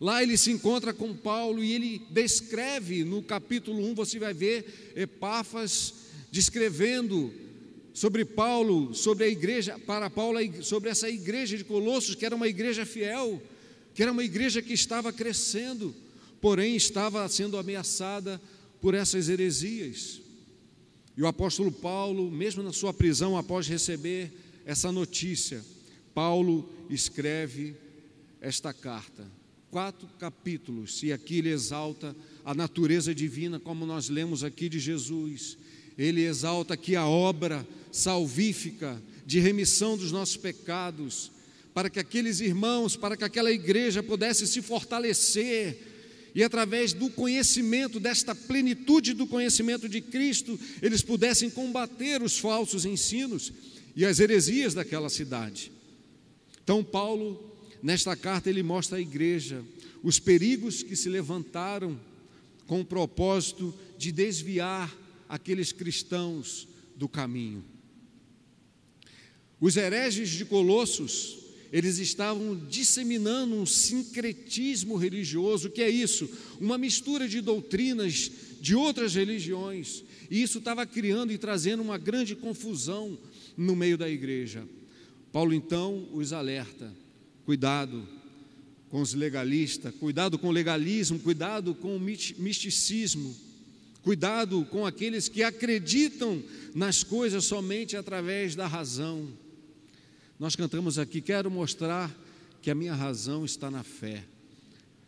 Lá 0.00 0.22
ele 0.22 0.36
se 0.36 0.50
encontra 0.50 0.92
com 0.92 1.14
Paulo 1.14 1.64
e 1.64 1.72
ele 1.72 2.02
descreve, 2.10 3.02
no 3.02 3.22
capítulo 3.22 3.82
1, 3.86 3.94
você 3.94 4.18
vai 4.18 4.34
ver 4.34 4.92
Epáfras 4.94 5.94
descrevendo 6.30 7.32
sobre 7.94 8.22
Paulo, 8.26 8.94
sobre 8.94 9.24
a 9.24 9.28
igreja, 9.28 9.78
para 9.78 10.10
Paulo, 10.10 10.38
sobre 10.62 10.90
essa 10.90 11.08
igreja 11.08 11.56
de 11.56 11.64
Colossos, 11.64 12.14
que 12.14 12.26
era 12.26 12.36
uma 12.36 12.46
igreja 12.46 12.84
fiel, 12.84 13.42
que 13.94 14.02
era 14.02 14.12
uma 14.12 14.22
igreja 14.22 14.60
que 14.60 14.74
estava 14.74 15.10
crescendo, 15.10 15.94
porém 16.42 16.76
estava 16.76 17.26
sendo 17.30 17.56
ameaçada 17.56 18.38
por 18.82 18.92
essas 18.92 19.30
heresias. 19.30 20.20
E 21.16 21.22
o 21.22 21.26
apóstolo 21.26 21.72
Paulo, 21.72 22.30
mesmo 22.30 22.62
na 22.62 22.72
sua 22.72 22.92
prisão, 22.92 23.34
após 23.34 23.66
receber 23.66 24.30
essa 24.66 24.92
notícia, 24.92 25.64
Paulo 26.12 26.68
escreve 26.90 27.74
esta 28.42 28.74
carta 28.74 29.26
quatro 29.70 30.08
capítulos, 30.18 31.02
e 31.02 31.12
aqui 31.12 31.38
ele 31.38 31.50
exalta 31.50 32.14
a 32.44 32.54
natureza 32.54 33.14
divina, 33.14 33.58
como 33.58 33.84
nós 33.84 34.08
lemos 34.08 34.44
aqui 34.44 34.68
de 34.68 34.78
Jesus. 34.78 35.58
Ele 35.98 36.22
exalta 36.22 36.74
aqui 36.74 36.94
a 36.94 37.06
obra 37.06 37.66
salvífica 37.90 39.02
de 39.24 39.40
remissão 39.40 39.96
dos 39.96 40.12
nossos 40.12 40.36
pecados, 40.36 41.30
para 41.74 41.90
que 41.90 41.98
aqueles 41.98 42.40
irmãos, 42.40 42.96
para 42.96 43.16
que 43.16 43.24
aquela 43.24 43.50
igreja 43.50 44.02
pudesse 44.02 44.46
se 44.46 44.62
fortalecer 44.62 45.94
e 46.36 46.44
através 46.44 46.92
do 46.92 47.08
conhecimento, 47.08 47.98
desta 47.98 48.34
plenitude 48.34 49.14
do 49.14 49.26
conhecimento 49.26 49.88
de 49.88 50.02
Cristo, 50.02 50.60
eles 50.82 51.00
pudessem 51.00 51.48
combater 51.48 52.22
os 52.22 52.38
falsos 52.38 52.84
ensinos 52.84 53.50
e 53.96 54.04
as 54.04 54.20
heresias 54.20 54.74
daquela 54.74 55.08
cidade. 55.08 55.72
Então, 56.62 56.84
Paulo 56.84 57.55
Nesta 57.82 58.16
carta, 58.16 58.48
ele 58.48 58.62
mostra 58.62 58.98
à 58.98 59.00
igreja 59.00 59.64
os 60.02 60.18
perigos 60.18 60.82
que 60.82 60.96
se 60.96 61.08
levantaram 61.08 61.98
com 62.66 62.80
o 62.80 62.84
propósito 62.84 63.74
de 63.96 64.12
desviar 64.12 64.94
aqueles 65.28 65.72
cristãos 65.72 66.68
do 66.96 67.08
caminho. 67.08 67.64
Os 69.60 69.76
hereges 69.76 70.30
de 70.30 70.44
Colossos, 70.44 71.38
eles 71.72 71.98
estavam 71.98 72.54
disseminando 72.68 73.54
um 73.54 73.66
sincretismo 73.66 74.96
religioso, 74.96 75.70
que 75.70 75.82
é 75.82 75.88
isso? 75.88 76.28
Uma 76.60 76.76
mistura 76.76 77.28
de 77.28 77.40
doutrinas 77.40 78.30
de 78.60 78.74
outras 78.74 79.14
religiões, 79.14 80.02
e 80.30 80.42
isso 80.42 80.58
estava 80.58 80.86
criando 80.86 81.32
e 81.32 81.38
trazendo 81.38 81.82
uma 81.82 81.98
grande 81.98 82.34
confusão 82.34 83.18
no 83.56 83.76
meio 83.76 83.96
da 83.96 84.08
igreja. 84.08 84.66
Paulo 85.32 85.54
então 85.54 86.08
os 86.12 86.32
alerta 86.32 86.92
Cuidado 87.46 88.06
com 88.90 89.00
os 89.00 89.14
legalistas, 89.14 89.94
cuidado 89.94 90.38
com 90.38 90.48
o 90.48 90.52
legalismo, 90.52 91.18
cuidado 91.18 91.74
com 91.74 91.96
o 91.96 92.00
misticismo, 92.00 93.34
Cuidado 94.06 94.64
com 94.66 94.86
aqueles 94.86 95.28
que 95.28 95.42
acreditam 95.42 96.40
nas 96.72 97.02
coisas 97.02 97.44
somente 97.44 97.96
através 97.96 98.54
da 98.54 98.64
razão. 98.64 99.28
Nós 100.38 100.54
cantamos 100.54 100.96
aqui, 100.96 101.20
quero 101.20 101.50
mostrar 101.50 102.16
que 102.62 102.70
a 102.70 102.74
minha 102.76 102.94
razão 102.94 103.44
está 103.44 103.68
na 103.68 103.82
fé. 103.82 104.22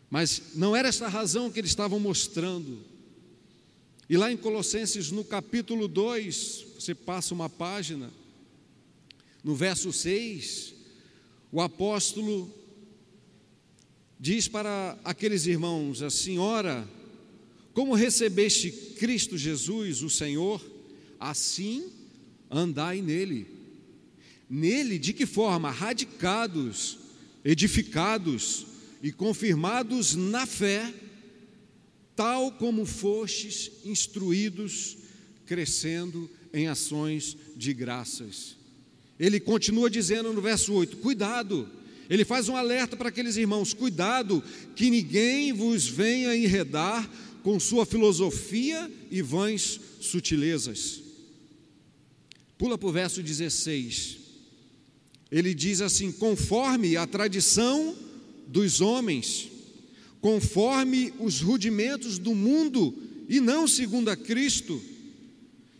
Mas 0.09 0.41
não 0.53 0.75
era 0.75 0.89
essa 0.89 1.07
razão 1.07 1.49
que 1.49 1.61
eles 1.61 1.71
estavam 1.71 1.97
mostrando. 1.97 2.83
E 4.09 4.17
lá 4.17 4.29
em 4.33 4.35
Colossenses, 4.35 5.11
no 5.11 5.23
capítulo 5.23 5.87
2, 5.87 6.65
você 6.77 6.93
passa 6.93 7.33
uma 7.33 7.49
página, 7.49 8.11
no 9.41 9.55
verso 9.55 9.93
6, 9.93 10.73
o 11.51 11.61
apóstolo 11.61 12.53
diz 14.19 14.47
para 14.47 14.97
aqueles 15.03 15.45
irmãos 15.45 16.01
assim: 16.01 16.37
Ora, 16.37 16.87
como 17.73 17.95
recebeste 17.95 18.71
Cristo 18.97 19.37
Jesus, 19.37 20.01
o 20.01 20.09
Senhor, 20.09 20.63
assim 21.19 21.89
andai 22.49 23.01
nele. 23.01 23.47
Nele, 24.49 24.99
de 24.99 25.13
que 25.13 25.25
forma? 25.25 25.69
Radicados, 25.69 26.97
edificados 27.45 28.65
e 29.01 29.11
confirmados 29.11 30.15
na 30.15 30.45
fé, 30.45 30.93
tal 32.15 32.51
como 32.51 32.85
fostes 32.85 33.71
instruídos, 33.85 34.97
crescendo 35.45 36.29
em 36.51 36.67
ações 36.67 37.37
de 37.55 37.73
graças. 37.73 38.58
Ele 39.19 39.39
continua 39.39 39.89
dizendo 39.89 40.31
no 40.31 40.41
verso 40.41 40.73
8: 40.73 40.97
cuidado, 40.97 41.67
ele 42.09 42.23
faz 42.23 42.47
um 42.47 42.55
alerta 42.55 42.95
para 42.95 43.09
aqueles 43.09 43.35
irmãos: 43.35 43.73
cuidado, 43.73 44.41
que 44.75 44.89
ninguém 44.89 45.51
vos 45.51 45.87
venha 45.87 46.35
enredar 46.35 47.09
com 47.43 47.59
sua 47.59 47.85
filosofia 47.85 48.89
e 49.11 49.21
vãs 49.21 49.79
sutilezas. 49.99 51.01
Pula 52.57 52.77
para 52.77 52.89
o 52.89 52.91
verso 52.91 53.21
16. 53.21 54.17
Ele 55.31 55.53
diz 55.53 55.81
assim: 55.81 56.11
conforme 56.11 56.95
a 56.97 57.05
tradição 57.05 57.95
dos 58.47 58.81
homens, 58.81 59.49
conforme 60.21 61.13
os 61.19 61.41
rudimentos 61.41 62.17
do 62.17 62.33
mundo 62.33 62.95
e 63.27 63.39
não 63.39 63.67
segundo 63.67 64.09
a 64.09 64.15
Cristo. 64.15 64.81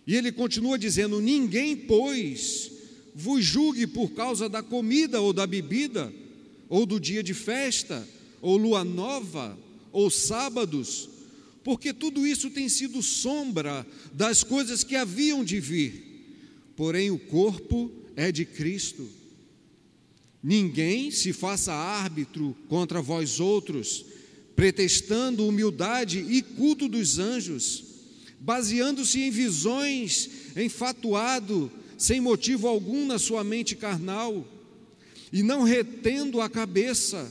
E 0.05 0.15
ele 0.15 0.31
continua 0.31 0.77
dizendo: 0.77 1.19
Ninguém, 1.19 1.75
pois, 1.75 2.72
vos 3.20 3.44
julgue 3.44 3.86
por 3.86 4.12
causa 4.12 4.48
da 4.48 4.64
comida 4.64 5.20
ou 5.20 5.34
da 5.34 5.46
bebida, 5.46 6.12
ou 6.70 6.86
do 6.86 6.98
dia 6.98 7.22
de 7.22 7.34
festa, 7.34 8.08
ou 8.42 8.56
lua 8.56 8.86
nova, 8.86 9.60
ou 9.92 10.10
sábados, 10.10 11.10
porque 11.62 11.94
tudo 11.94 12.26
isso 12.26 12.50
tem 12.50 12.70
sido 12.70 13.04
sombra 13.04 13.86
das 14.14 14.42
coisas 14.42 14.86
que 14.86 14.96
haviam 14.96 15.44
de 15.44 15.60
vir. 15.60 16.06
Porém, 16.78 17.12
o 17.12 17.20
corpo 17.20 17.92
é 18.16 18.32
de 18.32 18.46
Cristo. 18.46 19.06
Ninguém 20.42 21.12
se 21.12 21.34
faça 21.34 21.74
árbitro 21.74 22.56
contra 22.70 23.02
vós 23.02 23.42
outros, 23.42 24.06
pretextando 24.56 25.46
humildade 25.46 26.20
e 26.20 26.42
culto 26.42 26.88
dos 26.88 27.20
anjos, 27.20 27.84
baseando-se 28.40 29.20
em 29.20 29.30
visões, 29.30 30.30
enfatuado, 30.56 31.70
sem 32.00 32.22
motivo 32.22 32.65
algum 32.65 33.06
na 33.06 33.20
sua 33.20 33.44
mente 33.44 33.75
carnal, 33.75 34.48
e 35.32 35.44
não 35.44 35.63
retendo 35.63 36.39
a 36.39 36.50
cabeça, 36.50 37.29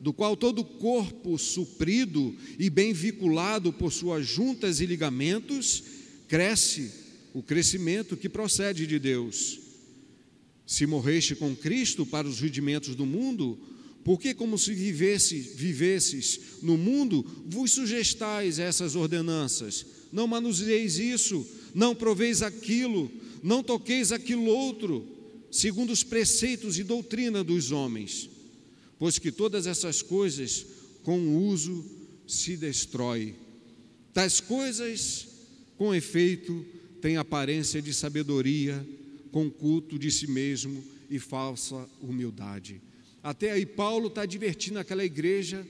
do 0.00 0.12
qual 0.12 0.36
todo 0.36 0.60
o 0.60 0.64
corpo 0.64 1.38
suprido 1.38 2.34
e 2.58 2.68
bem 2.70 2.92
vinculado 2.92 3.72
por 3.72 3.92
suas 3.92 4.26
juntas 4.26 4.80
e 4.80 4.86
ligamentos, 4.86 5.82
cresce 6.26 6.90
o 7.34 7.42
crescimento 7.42 8.16
que 8.16 8.28
procede 8.28 8.86
de 8.86 8.98
Deus. 8.98 9.60
Se 10.66 10.86
morreste 10.86 11.34
com 11.34 11.54
Cristo 11.54 12.04
para 12.04 12.26
os 12.26 12.40
rudimentos 12.40 12.94
do 12.94 13.06
mundo, 13.06 13.58
porque 14.02 14.32
como 14.32 14.58
se 14.58 14.72
vivesse, 14.72 15.38
vivesses 15.38 16.40
no 16.62 16.78
mundo, 16.78 17.24
vos 17.46 17.72
sugestais 17.72 18.58
essas 18.58 18.96
ordenanças? 18.96 19.84
Não 20.10 20.26
manuseis 20.26 20.98
isso, 20.98 21.46
não 21.74 21.94
proveis 21.94 22.42
aquilo, 22.42 23.10
não 23.46 23.62
toqueis 23.62 24.10
aquilo 24.10 24.46
outro, 24.46 25.06
segundo 25.52 25.92
os 25.92 26.02
preceitos 26.02 26.80
e 26.80 26.82
doutrina 26.82 27.44
dos 27.44 27.70
homens, 27.70 28.28
pois 28.98 29.20
que 29.20 29.30
todas 29.30 29.68
essas 29.68 30.02
coisas 30.02 30.66
com 31.04 31.16
o 31.16 31.44
uso 31.44 31.84
se 32.26 32.56
destrói. 32.56 33.36
Tais 34.12 34.40
coisas, 34.40 35.28
com 35.78 35.94
efeito, 35.94 36.66
têm 37.00 37.18
aparência 37.18 37.80
de 37.80 37.94
sabedoria, 37.94 38.84
com 39.30 39.48
culto 39.48 39.96
de 39.96 40.10
si 40.10 40.26
mesmo 40.26 40.82
e 41.08 41.20
falsa 41.20 41.88
humildade. 42.02 42.82
Até 43.22 43.52
aí, 43.52 43.64
Paulo 43.64 44.08
está 44.08 44.22
advertindo 44.22 44.80
aquela 44.80 45.04
igreja, 45.04 45.64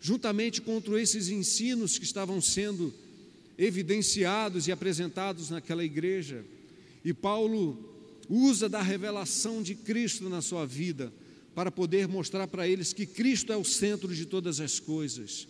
juntamente 0.00 0.62
contra 0.62 0.98
esses 0.98 1.28
ensinos 1.28 1.98
que 1.98 2.06
estavam 2.06 2.40
sendo 2.40 2.90
evidenciados 3.58 4.66
e 4.66 4.72
apresentados 4.72 5.50
naquela 5.50 5.84
igreja. 5.84 6.42
E 7.04 7.12
Paulo 7.12 7.78
usa 8.28 8.68
da 8.68 8.80
revelação 8.80 9.62
de 9.62 9.74
Cristo 9.74 10.28
na 10.28 10.40
sua 10.40 10.66
vida 10.66 11.12
para 11.54 11.70
poder 11.70 12.08
mostrar 12.08 12.46
para 12.46 12.66
eles 12.66 12.92
que 12.92 13.04
Cristo 13.04 13.52
é 13.52 13.56
o 13.56 13.64
centro 13.64 14.14
de 14.14 14.24
todas 14.24 14.60
as 14.60 14.80
coisas 14.80 15.48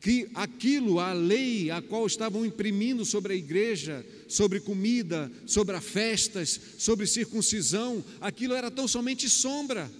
que 0.00 0.28
aquilo, 0.34 1.00
a 1.00 1.12
lei 1.12 1.70
a 1.70 1.82
qual 1.82 2.06
estavam 2.06 2.46
imprimindo 2.46 3.04
sobre 3.04 3.32
a 3.32 3.36
igreja, 3.36 4.06
sobre 4.28 4.60
comida, 4.60 5.30
sobre 5.46 5.74
as 5.76 5.84
festas, 5.84 6.60
sobre 6.78 7.06
circuncisão, 7.06 8.04
aquilo 8.20 8.54
era 8.54 8.70
tão 8.70 8.86
somente 8.86 9.28
sombra 9.28 9.90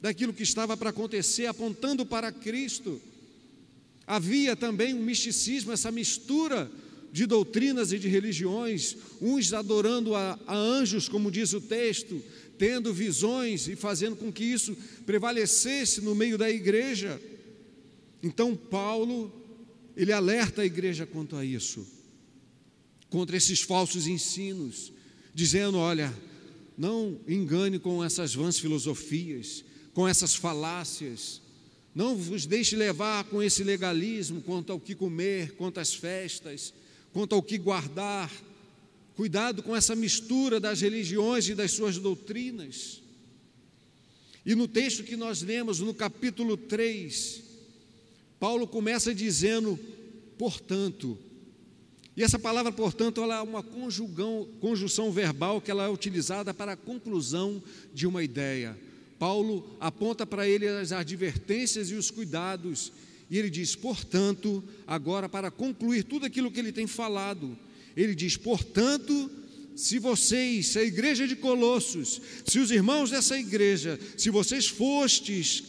daquilo 0.00 0.32
que 0.32 0.42
estava 0.42 0.76
para 0.76 0.90
acontecer, 0.90 1.46
apontando 1.46 2.06
para 2.06 2.32
Cristo. 2.32 3.00
Havia 4.06 4.56
também 4.56 4.94
um 4.94 5.02
misticismo, 5.02 5.72
essa 5.72 5.90
mistura 5.90 6.70
de 7.16 7.24
doutrinas 7.24 7.92
e 7.92 7.98
de 7.98 8.08
religiões, 8.08 8.94
uns 9.22 9.50
adorando 9.54 10.14
a, 10.14 10.38
a 10.46 10.54
anjos, 10.54 11.08
como 11.08 11.30
diz 11.30 11.54
o 11.54 11.62
texto, 11.62 12.22
tendo 12.58 12.92
visões 12.92 13.68
e 13.68 13.74
fazendo 13.74 14.16
com 14.16 14.30
que 14.30 14.44
isso 14.44 14.76
prevalecesse 15.06 16.02
no 16.02 16.14
meio 16.14 16.36
da 16.36 16.50
igreja. 16.50 17.18
Então, 18.22 18.54
Paulo, 18.54 19.32
ele 19.96 20.12
alerta 20.12 20.60
a 20.60 20.66
igreja 20.66 21.06
quanto 21.06 21.36
a 21.36 21.42
isso, 21.42 21.86
contra 23.08 23.34
esses 23.34 23.62
falsos 23.62 24.06
ensinos, 24.06 24.92
dizendo: 25.34 25.78
olha, 25.78 26.12
não 26.76 27.18
engane 27.26 27.78
com 27.78 28.04
essas 28.04 28.34
vãs 28.34 28.58
filosofias, 28.58 29.64
com 29.94 30.06
essas 30.06 30.34
falácias, 30.34 31.40
não 31.94 32.14
vos 32.14 32.44
deixe 32.44 32.76
levar 32.76 33.24
com 33.24 33.42
esse 33.42 33.64
legalismo 33.64 34.42
quanto 34.42 34.70
ao 34.70 34.78
que 34.78 34.94
comer, 34.94 35.52
quanto 35.52 35.80
às 35.80 35.94
festas, 35.94 36.74
quanto 37.16 37.34
ao 37.34 37.42
que 37.42 37.56
guardar. 37.56 38.30
Cuidado 39.14 39.62
com 39.62 39.74
essa 39.74 39.96
mistura 39.96 40.60
das 40.60 40.82
religiões 40.82 41.48
e 41.48 41.54
das 41.54 41.70
suas 41.72 41.96
doutrinas. 41.96 43.00
E 44.44 44.54
no 44.54 44.68
texto 44.68 45.02
que 45.02 45.16
nós 45.16 45.40
lemos, 45.40 45.80
no 45.80 45.94
capítulo 45.94 46.58
3, 46.58 47.42
Paulo 48.38 48.66
começa 48.66 49.14
dizendo, 49.14 49.78
portanto, 50.36 51.16
e 52.14 52.22
essa 52.22 52.38
palavra, 52.38 52.70
portanto, 52.70 53.22
ela 53.22 53.38
é 53.38 53.40
uma 53.40 53.62
conjugão, 53.62 54.46
conjunção 54.60 55.10
verbal 55.10 55.58
que 55.58 55.70
ela 55.70 55.84
é 55.84 55.88
utilizada 55.88 56.52
para 56.52 56.72
a 56.72 56.76
conclusão 56.76 57.62
de 57.94 58.06
uma 58.06 58.22
ideia. 58.22 58.78
Paulo 59.18 59.74
aponta 59.80 60.26
para 60.26 60.46
ele 60.46 60.68
as 60.68 60.92
advertências 60.92 61.90
e 61.90 61.94
os 61.94 62.10
cuidados, 62.10 62.92
e 63.30 63.38
ele 63.38 63.50
diz, 63.50 63.74
portanto, 63.74 64.62
agora 64.86 65.28
para 65.28 65.50
concluir 65.50 66.04
tudo 66.04 66.26
aquilo 66.26 66.50
que 66.50 66.60
ele 66.60 66.72
tem 66.72 66.86
falado, 66.86 67.58
ele 67.96 68.14
diz, 68.14 68.36
portanto, 68.36 69.30
se 69.74 69.98
vocês, 69.98 70.68
se 70.68 70.78
a 70.78 70.84
igreja 70.84 71.26
de 71.26 71.36
Colossos, 71.36 72.20
se 72.46 72.58
os 72.58 72.70
irmãos 72.70 73.10
dessa 73.10 73.38
igreja, 73.38 73.98
se 74.16 74.30
vocês 74.30 74.66
fostes, 74.66 75.62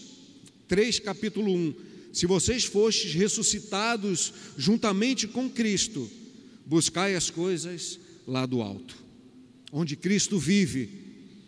3 0.68 1.00
capítulo 1.00 1.54
1, 1.54 1.76
se 2.14 2.26
vocês 2.26 2.64
fostes 2.64 3.14
ressuscitados 3.14 4.34
juntamente 4.58 5.28
com 5.28 5.50
Cristo, 5.50 6.10
buscai 6.66 7.16
as 7.16 7.30
coisas 7.30 8.00
lá 8.28 8.46
do 8.46 8.62
alto, 8.62 8.96
onde 9.72 9.96
Cristo 9.96 10.38
vive, 10.38 10.90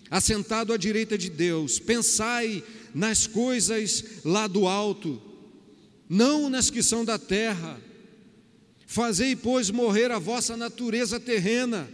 assentado 0.10 0.74
à 0.74 0.78
direita 0.78 1.18
de 1.18 1.30
Deus, 1.30 1.78
pensai 1.78 2.64
nas 2.94 3.28
coisas 3.28 4.04
lá 4.26 4.48
do 4.48 4.68
alto, 4.68 5.29
não 6.10 6.50
nas 6.50 6.70
que 6.70 6.84
são 6.84 7.06
da 7.06 7.18
terra. 7.18 7.80
Fazei, 8.86 9.36
pois, 9.36 9.70
morrer 9.70 10.12
a 10.12 10.20
vossa 10.20 10.58
natureza 10.58 11.20
terrena, 11.20 11.88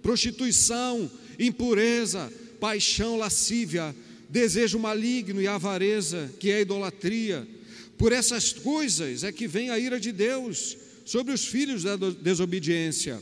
prostituição, 0.00 1.10
impureza, 1.38 2.32
paixão 2.60 3.18
lascívia, 3.18 3.94
desejo 4.30 4.78
maligno 4.78 5.42
e 5.42 5.48
avareza, 5.48 6.32
que 6.38 6.50
é 6.50 6.60
idolatria 6.60 7.46
por 7.98 8.12
essas 8.12 8.52
coisas 8.52 9.24
é 9.24 9.32
que 9.32 9.48
vem 9.48 9.70
a 9.70 9.78
ira 9.78 9.98
de 9.98 10.12
Deus 10.12 10.78
sobre 11.04 11.34
os 11.34 11.44
filhos 11.44 11.82
da 11.82 11.96
desobediência. 11.96 13.20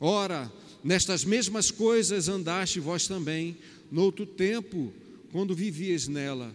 Ora, 0.00 0.52
nestas 0.82 1.24
mesmas 1.24 1.70
coisas 1.70 2.28
andaste 2.28 2.80
vós 2.80 3.06
também, 3.06 3.56
no 3.90 4.02
outro 4.02 4.26
tempo, 4.26 4.92
quando 5.30 5.54
vivias 5.54 6.08
nela. 6.08 6.52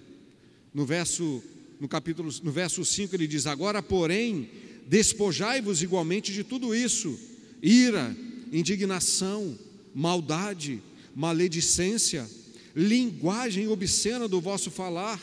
No 0.74 0.86
verso 0.86 1.42
no 1.80 1.88
capítulo 1.88 2.32
no 2.44 2.52
verso 2.52 2.84
5 2.84 3.16
ele 3.16 3.28
diz: 3.28 3.46
"Agora, 3.46 3.82
porém, 3.82 4.50
despojai-vos 4.88 5.82
igualmente 5.82 6.32
de 6.32 6.44
tudo 6.44 6.74
isso: 6.74 7.18
ira, 7.62 8.16
indignação, 8.52 9.58
maldade, 9.94 10.82
maledicência, 11.16 12.30
linguagem 12.76 13.68
obscena 13.68 14.28
do 14.28 14.42
vosso 14.42 14.70
falar. 14.70 15.22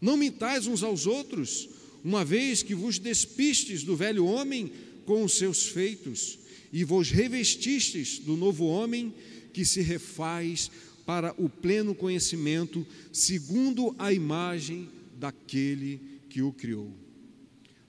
Não 0.00 0.16
mintais 0.16 0.66
uns 0.66 0.82
aos 0.82 1.06
outros, 1.06 1.68
uma 2.04 2.24
vez 2.24 2.62
que 2.62 2.74
vos 2.74 2.98
despistes 2.98 3.82
do 3.82 3.96
velho 3.96 4.26
homem 4.26 4.72
com 5.04 5.24
os 5.24 5.36
seus 5.36 5.66
feitos, 5.66 6.38
e 6.72 6.84
vos 6.84 7.10
revestistes 7.10 8.18
do 8.18 8.36
novo 8.36 8.66
homem 8.66 9.12
que 9.52 9.64
se 9.64 9.80
refaz 9.80 10.70
para 11.06 11.34
o 11.38 11.48
pleno 11.48 11.94
conhecimento, 11.94 12.86
segundo 13.10 13.94
a 13.98 14.12
imagem 14.12 14.88
daquele 15.18 16.20
que 16.30 16.42
o 16.42 16.52
criou. 16.52 16.92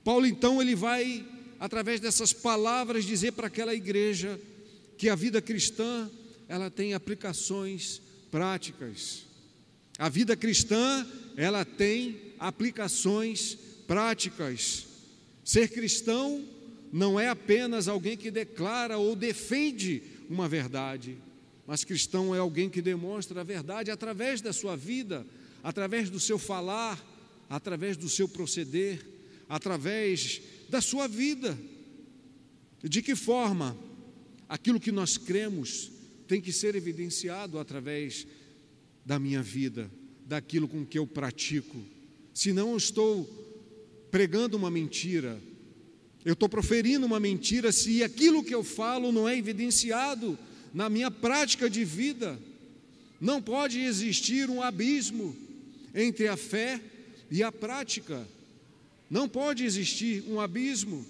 Paulo 0.04 0.26
então 0.26 0.62
ele 0.62 0.76
vai 0.76 1.26
através 1.60 2.00
dessas 2.00 2.34
palavras 2.34 3.06
dizer 3.06 3.34
para 3.34 3.48
aquela 3.48 3.76
igreja 3.76 4.40
que 4.98 5.10
a 5.10 5.16
vida 5.16 5.42
cristã 5.42 6.10
ela 6.48 6.70
tem 6.72 6.94
aplicações 6.94 8.02
práticas. 8.32 9.26
A 9.98 10.10
vida 10.10 10.36
cristã 10.36 11.06
ela 11.36 11.64
tem 11.64 12.34
aplicações 12.40 13.58
práticas. 13.86 14.88
Ser 15.44 15.70
cristão 15.70 16.44
não 16.92 17.20
é 17.20 17.28
apenas 17.28 17.88
alguém 17.88 18.18
que 18.18 18.32
declara 18.32 18.98
ou 18.98 19.16
defende 19.16 20.02
uma 20.30 20.48
verdade, 20.48 21.18
mas 21.68 21.84
cristão 21.84 22.34
é 22.34 22.40
alguém 22.40 22.70
que 22.70 22.82
demonstra 22.82 23.42
a 23.42 23.44
verdade 23.44 23.92
através 23.92 24.42
da 24.42 24.52
sua 24.52 24.76
vida, 24.76 25.26
através 25.64 26.10
do 26.10 26.20
seu 26.20 26.40
falar, 26.40 27.00
através 27.50 27.98
do 27.98 28.08
seu 28.08 28.30
proceder, 28.30 29.04
através 29.50 30.42
da 30.70 30.80
sua 30.80 31.08
vida. 31.08 31.58
De 32.84 33.02
que 33.02 33.16
forma 33.16 33.78
aquilo 34.48 34.80
que 34.80 34.92
nós 34.92 35.18
cremos 35.18 35.92
tem 36.28 36.40
que 36.40 36.54
ser 36.54 36.76
evidenciado 36.76 37.58
através 37.58 38.28
da 39.04 39.18
minha 39.18 39.42
vida, 39.42 39.90
daquilo 40.26 40.68
com 40.68 40.86
que 40.86 41.00
eu 41.00 41.08
pratico. 41.08 41.84
Senão 42.34 42.72
eu 42.72 42.78
estou 42.78 43.26
pregando 44.12 44.56
uma 44.56 44.70
mentira, 44.70 45.42
eu 46.24 46.34
estou 46.34 46.48
proferindo 46.48 47.06
uma 47.06 47.20
mentira 47.20 47.72
se 47.72 48.04
aquilo 48.04 48.44
que 48.44 48.54
eu 48.54 48.64
falo 48.64 49.12
não 49.12 49.28
é 49.28 49.38
evidenciado 49.38 50.38
na 50.74 50.90
minha 50.90 51.10
prática 51.10 51.70
de 51.70 51.84
vida. 51.84 52.40
Não 53.20 53.42
pode 53.42 53.80
existir 53.80 54.50
um 54.50 54.62
abismo 54.62 55.36
entre 55.94 56.28
a 56.28 56.38
fé 56.38 56.80
e 56.80 56.99
a 57.44 57.52
prática. 57.52 58.28
Não 59.10 59.28
pode 59.28 59.64
existir 59.64 60.24
um 60.28 60.40
abismo. 60.40 61.06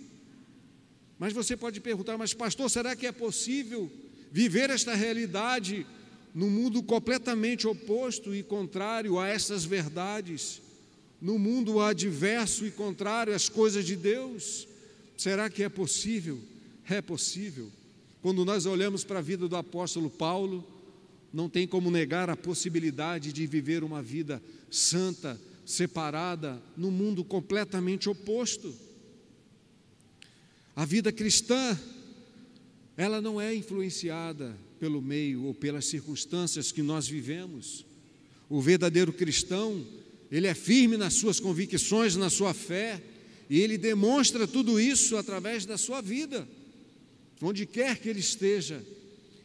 Mas 1.18 1.34
você 1.34 1.58
pode 1.58 1.82
perguntar, 1.82 2.18
mas 2.18 2.34
pastor, 2.34 2.70
será 2.70 2.96
que 2.96 3.06
é 3.06 3.12
possível 3.12 3.92
viver 4.32 4.70
esta 4.70 4.96
realidade 4.96 5.86
no 6.34 6.50
mundo 6.50 6.82
completamente 6.84 7.68
oposto 7.68 8.34
e 8.34 8.44
contrário 8.44 9.20
a 9.20 9.28
essas 9.28 9.66
verdades? 9.66 10.62
No 11.22 11.38
mundo 11.38 11.82
adverso 11.82 12.66
e 12.66 12.72
contrário 12.72 13.36
às 13.36 13.50
coisas 13.50 13.86
de 13.86 13.96
Deus? 13.96 14.68
Será 15.18 15.50
que 15.50 15.64
é 15.64 15.68
possível? 15.68 16.40
É 16.90 17.02
possível. 17.02 17.70
Quando 18.22 18.46
nós 18.46 18.66
olhamos 18.66 19.04
para 19.04 19.20
a 19.20 19.22
vida 19.22 19.48
do 19.48 19.56
apóstolo 19.58 20.10
Paulo, 20.10 20.66
não 21.34 21.50
tem 21.50 21.68
como 21.68 21.92
negar 21.92 22.30
a 22.30 22.38
possibilidade 22.38 23.34
de 23.34 23.46
viver 23.46 23.84
uma 23.84 24.02
vida 24.02 24.42
santa, 24.72 25.40
separada, 25.70 26.60
num 26.76 26.90
mundo 26.90 27.24
completamente 27.24 28.10
oposto. 28.10 28.74
A 30.76 30.84
vida 30.84 31.12
cristã, 31.12 31.80
ela 32.98 33.22
não 33.22 33.40
é 33.40 33.54
influenciada 33.54 34.58
pelo 34.80 35.00
meio 35.00 35.44
ou 35.44 35.54
pelas 35.54 35.86
circunstâncias 35.86 36.72
que 36.72 36.82
nós 36.82 37.08
vivemos. 37.08 37.86
O 38.50 38.60
verdadeiro 38.60 39.14
cristão, 39.14 39.86
ele 40.32 40.48
é 40.48 40.56
firme 40.56 40.98
nas 40.98 41.14
suas 41.14 41.40
convicções, 41.40 42.16
na 42.16 42.32
sua 42.32 42.52
fé, 42.52 43.00
e 43.48 43.60
ele 43.60 43.78
demonstra 43.78 44.48
tudo 44.48 44.80
isso 44.80 45.18
através 45.18 45.68
da 45.68 45.78
sua 45.78 46.02
vida, 46.02 46.48
onde 47.40 47.68
quer 47.68 48.00
que 48.00 48.10
ele 48.10 48.22
esteja, 48.22 48.84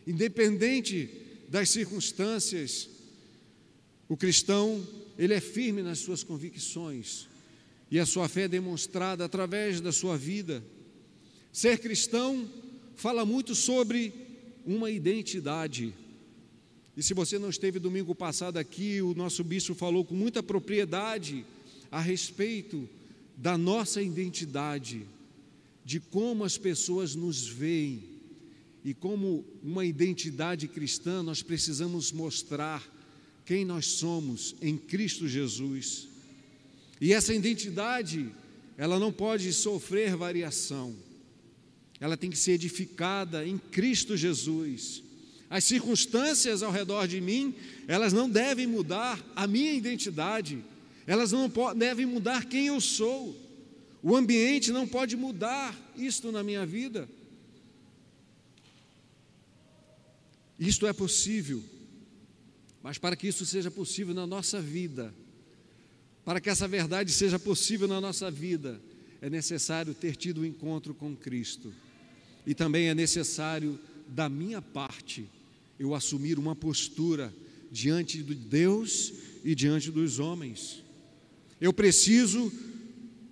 independente 0.06 1.10
das 1.50 1.68
circunstâncias. 1.68 2.88
O 4.08 4.16
cristão, 4.16 4.82
ele 5.18 5.34
é 5.34 5.40
firme 5.40 5.82
nas 5.82 5.98
suas 5.98 6.22
convicções, 6.22 7.28
e 7.90 7.98
a 7.98 8.06
sua 8.06 8.28
fé 8.28 8.42
é 8.42 8.48
demonstrada 8.48 9.24
através 9.24 9.80
da 9.80 9.92
sua 9.92 10.16
vida. 10.16 10.64
Ser 11.52 11.78
cristão 11.78 12.48
fala 12.96 13.24
muito 13.24 13.54
sobre 13.54 14.12
uma 14.66 14.90
identidade. 14.90 15.94
E 16.96 17.02
se 17.02 17.14
você 17.14 17.38
não 17.38 17.50
esteve 17.50 17.78
domingo 17.78 18.14
passado 18.14 18.56
aqui, 18.56 19.02
o 19.02 19.14
nosso 19.14 19.44
bispo 19.44 19.74
falou 19.74 20.04
com 20.04 20.14
muita 20.14 20.42
propriedade 20.42 21.44
a 21.90 22.00
respeito 22.00 22.88
da 23.36 23.58
nossa 23.58 24.00
identidade, 24.00 25.06
de 25.84 26.00
como 26.00 26.44
as 26.44 26.56
pessoas 26.56 27.14
nos 27.14 27.46
veem 27.46 28.14
e 28.84 28.94
como 28.94 29.44
uma 29.62 29.84
identidade 29.84 30.68
cristã 30.68 31.22
nós 31.22 31.42
precisamos 31.42 32.12
mostrar 32.12 32.93
quem 33.44 33.64
nós 33.64 33.86
somos 33.86 34.54
em 34.60 34.76
Cristo 34.76 35.28
Jesus. 35.28 36.08
E 37.00 37.12
essa 37.12 37.34
identidade, 37.34 38.28
ela 38.76 38.98
não 38.98 39.12
pode 39.12 39.52
sofrer 39.52 40.16
variação. 40.16 40.94
Ela 42.00 42.16
tem 42.16 42.30
que 42.30 42.38
ser 42.38 42.52
edificada 42.52 43.46
em 43.46 43.58
Cristo 43.58 44.16
Jesus. 44.16 45.02
As 45.50 45.64
circunstâncias 45.64 46.62
ao 46.62 46.72
redor 46.72 47.06
de 47.06 47.20
mim, 47.20 47.54
elas 47.86 48.12
não 48.12 48.28
devem 48.28 48.66
mudar 48.66 49.24
a 49.36 49.46
minha 49.46 49.72
identidade 49.72 50.62
elas 51.06 51.32
não 51.32 51.50
devem 51.76 52.06
mudar 52.06 52.46
quem 52.46 52.66
eu 52.66 52.80
sou. 52.80 53.36
O 54.02 54.16
ambiente 54.16 54.70
não 54.70 54.86
pode 54.86 55.16
mudar 55.16 55.76
isto 55.96 56.30
na 56.32 56.42
minha 56.42 56.64
vida. 56.64 57.08
Isto 60.58 60.86
é 60.86 60.92
possível, 60.92 61.62
mas 62.84 62.98
para 62.98 63.16
que 63.16 63.26
isso 63.26 63.46
seja 63.46 63.70
possível 63.70 64.12
na 64.12 64.26
nossa 64.26 64.60
vida, 64.60 65.14
para 66.22 66.38
que 66.38 66.50
essa 66.50 66.68
verdade 66.68 67.10
seja 67.10 67.38
possível 67.38 67.88
na 67.88 67.98
nossa 67.98 68.30
vida, 68.30 68.78
é 69.22 69.30
necessário 69.30 69.94
ter 69.94 70.14
tido 70.16 70.38
o 70.38 70.40
um 70.42 70.44
encontro 70.44 70.92
com 70.92 71.16
Cristo. 71.16 71.72
E 72.46 72.54
também 72.54 72.90
é 72.90 72.94
necessário, 72.94 73.80
da 74.06 74.28
minha 74.28 74.60
parte, 74.60 75.26
eu 75.78 75.94
assumir 75.94 76.38
uma 76.38 76.54
postura 76.54 77.34
diante 77.72 78.22
de 78.22 78.34
Deus 78.34 79.14
e 79.42 79.54
diante 79.54 79.90
dos 79.90 80.18
homens. 80.18 80.84
Eu 81.58 81.72
preciso 81.72 82.52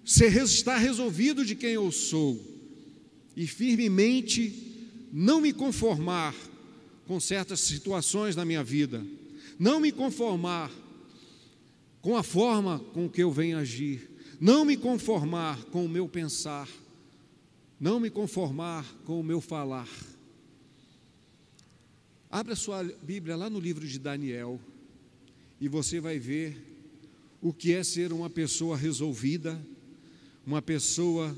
ser, 0.03 0.35
estar 0.43 0.79
resolvido 0.79 1.45
de 1.45 1.55
quem 1.55 1.73
eu 1.73 1.93
sou 1.93 2.41
e 3.37 3.47
firmemente 3.47 4.88
não 5.12 5.43
me 5.43 5.53
conformar 5.53 6.35
com 7.07 7.21
certas 7.21 7.61
situações 7.61 8.35
na 8.35 8.47
minha 8.47 8.65
vida, 8.65 9.05
não 9.59 9.81
me 9.81 9.93
conformar 9.93 10.71
com 12.01 12.17
a 12.17 12.23
forma 12.23 12.81
com 12.93 13.09
que 13.09 13.23
eu 13.23 13.31
venho 13.31 13.59
agir, 13.59 14.11
não 14.41 14.65
me 14.65 14.77
conformar 14.77 15.65
com 15.67 15.85
o 15.85 15.88
meu 15.88 16.09
pensar, 16.09 16.69
não 17.79 18.01
me 18.01 18.11
conformar 18.11 18.85
com 19.05 19.21
o 19.21 19.25
meu 19.25 19.41
falar. 19.41 19.88
Abra 22.29 22.57
sua 22.57 22.83
Bíblia 23.03 23.37
lá 23.37 23.49
no 23.49 23.61
livro 23.61 23.87
de 23.87 23.99
Daniel 23.99 24.61
e 25.61 25.69
você 25.69 26.01
vai 26.01 26.19
ver 26.19 26.57
o 27.41 27.53
que 27.53 27.73
é 27.73 27.85
ser 27.85 28.12
uma 28.12 28.31
pessoa 28.31 28.77
resolvida, 28.77 29.61
uma 30.45 30.62
pessoa 30.62 31.37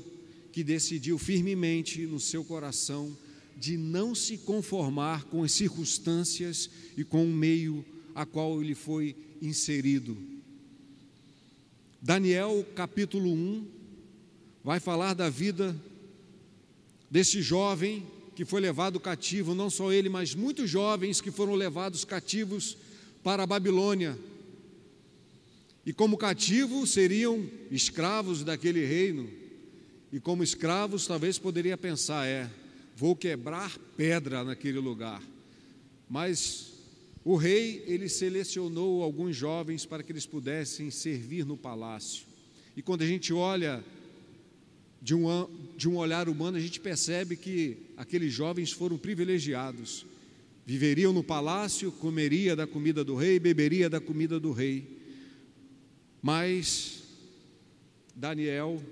que 0.51 0.63
decidiu 0.63 1.17
firmemente 1.19 2.05
no 2.05 2.19
seu 2.19 2.43
coração 2.43 3.15
de 3.57 3.77
não 3.77 4.15
se 4.15 4.37
conformar 4.37 5.25
com 5.25 5.43
as 5.43 5.51
circunstâncias 5.51 6.69
e 6.97 7.03
com 7.03 7.25
o 7.25 7.33
meio 7.33 7.85
a 8.15 8.25
qual 8.25 8.61
ele 8.61 8.73
foi 8.73 9.15
inserido. 9.41 10.17
Daniel 12.01 12.65
capítulo 12.73 13.31
1 13.31 13.67
vai 14.63 14.79
falar 14.79 15.13
da 15.13 15.29
vida 15.29 15.75
desse 17.11 17.41
jovem 17.41 18.07
que 18.35 18.45
foi 18.45 18.59
levado 18.61 18.99
cativo, 18.99 19.53
não 19.53 19.69
só 19.69 19.91
ele, 19.91 20.09
mas 20.09 20.33
muitos 20.33 20.69
jovens 20.69 21.21
que 21.21 21.29
foram 21.29 21.53
levados 21.53 22.03
cativos 22.03 22.77
para 23.21 23.43
a 23.43 23.47
Babilônia 23.47 24.17
e 25.85 25.93
como 25.93 26.17
cativo 26.17 26.87
seriam 26.87 27.47
escravos 27.69 28.43
daquele 28.43 28.83
reino. 28.83 29.29
E 30.11 30.19
como 30.19 30.43
escravos, 30.43 31.05
talvez 31.05 31.37
poderia 31.37 31.77
pensar: 31.77 32.25
é, 32.25 32.49
vou 32.95 33.15
quebrar 33.15 33.77
pedra 33.95 34.43
naquele 34.43 34.79
lugar. 34.79 35.21
Mas 36.09 36.73
o 37.25 37.35
rei, 37.35 37.83
ele 37.87 38.07
selecionou 38.07 39.01
alguns 39.01 39.35
jovens 39.35 39.83
para 39.83 40.03
que 40.03 40.11
eles 40.11 40.27
pudessem 40.27 40.91
servir 40.91 41.43
no 41.43 41.57
palácio. 41.57 42.23
E 42.77 42.83
quando 42.83 43.01
a 43.01 43.07
gente 43.07 43.33
olha 43.33 43.83
de 45.01 45.15
um, 45.15 45.25
de 45.75 45.89
um 45.89 45.97
olhar 45.97 46.29
humano, 46.29 46.55
a 46.55 46.59
gente 46.59 46.79
percebe 46.79 47.35
que 47.35 47.77
aqueles 47.97 48.31
jovens 48.31 48.71
foram 48.71 48.95
privilegiados. 48.95 50.05
Viveriam 50.67 51.11
no 51.11 51.23
palácio, 51.23 51.91
comeria 51.91 52.55
da 52.55 52.67
comida 52.67 53.03
do 53.03 53.15
rei, 53.15 53.39
beberia 53.39 53.89
da 53.89 53.99
comida 53.99 54.39
do 54.39 54.51
rei. 54.51 54.99
Mas 56.21 57.05
Daniel, 58.15 58.83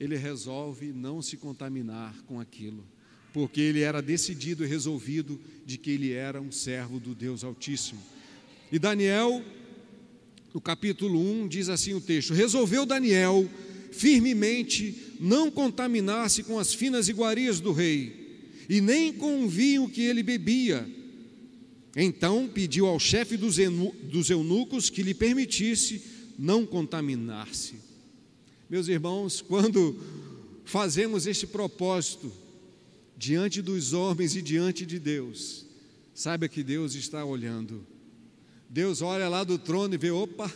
ele 0.00 0.16
resolve 0.16 0.92
não 0.92 1.22
se 1.22 1.36
contaminar 1.36 2.20
com 2.22 2.40
aquilo, 2.40 2.84
porque 3.32 3.60
ele 3.60 3.80
era 3.80 4.02
decidido 4.02 4.64
e 4.64 4.68
resolvido 4.68 5.40
de 5.64 5.78
que 5.78 5.90
ele 5.90 6.12
era 6.12 6.40
um 6.40 6.52
servo 6.52 7.00
do 7.00 7.14
Deus 7.14 7.42
Altíssimo. 7.42 8.00
E 8.70 8.78
Daniel, 8.78 9.42
no 10.52 10.60
capítulo 10.60 11.18
1, 11.18 11.48
diz 11.48 11.68
assim 11.68 11.94
o 11.94 12.00
texto: 12.00 12.34
Resolveu 12.34 12.84
Daniel 12.84 13.48
firmemente 13.90 15.14
não 15.20 15.50
contaminar-se 15.50 16.42
com 16.42 16.58
as 16.58 16.72
finas 16.72 17.08
iguarias 17.08 17.60
do 17.60 17.72
rei, 17.72 18.40
e 18.68 18.80
nem 18.80 19.12
com 19.12 19.44
o 19.44 19.48
vinho 19.48 19.88
que 19.88 20.02
ele 20.02 20.22
bebia. 20.22 20.88
Então 21.94 22.48
pediu 22.48 22.86
ao 22.86 22.98
chefe 22.98 23.36
dos, 23.36 23.56
dos 24.10 24.30
eunucos 24.30 24.88
que 24.88 25.02
lhe 25.02 25.12
permitisse 25.12 26.02
não 26.38 26.64
contaminar-se. 26.64 27.74
Meus 28.68 28.88
irmãos, 28.88 29.42
quando 29.42 30.00
fazemos 30.64 31.26
este 31.26 31.46
propósito 31.46 32.32
diante 33.22 33.62
dos 33.62 33.92
homens 33.92 34.34
e 34.34 34.42
diante 34.42 34.84
de 34.84 34.98
Deus, 34.98 35.64
saiba 36.12 36.48
que 36.48 36.60
Deus 36.60 36.96
está 36.96 37.24
olhando. 37.24 37.86
Deus 38.68 39.00
olha 39.00 39.28
lá 39.28 39.44
do 39.44 39.56
trono 39.56 39.94
e 39.94 39.96
vê: 39.96 40.10
opa, 40.10 40.52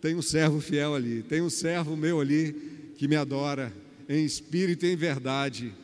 tem 0.00 0.14
um 0.14 0.22
servo 0.22 0.58
fiel 0.58 0.94
ali, 0.94 1.22
tem 1.22 1.42
um 1.42 1.50
servo 1.50 1.94
meu 1.98 2.18
ali 2.18 2.94
que 2.96 3.06
me 3.06 3.14
adora 3.14 3.70
em 4.08 4.24
espírito 4.24 4.86
e 4.86 4.92
em 4.92 4.96
verdade. 4.96 5.74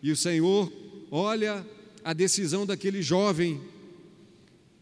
E 0.00 0.12
o 0.12 0.16
Senhor 0.16 0.72
olha 1.10 1.66
a 2.04 2.12
decisão 2.12 2.64
daquele 2.64 3.02
jovem. 3.02 3.60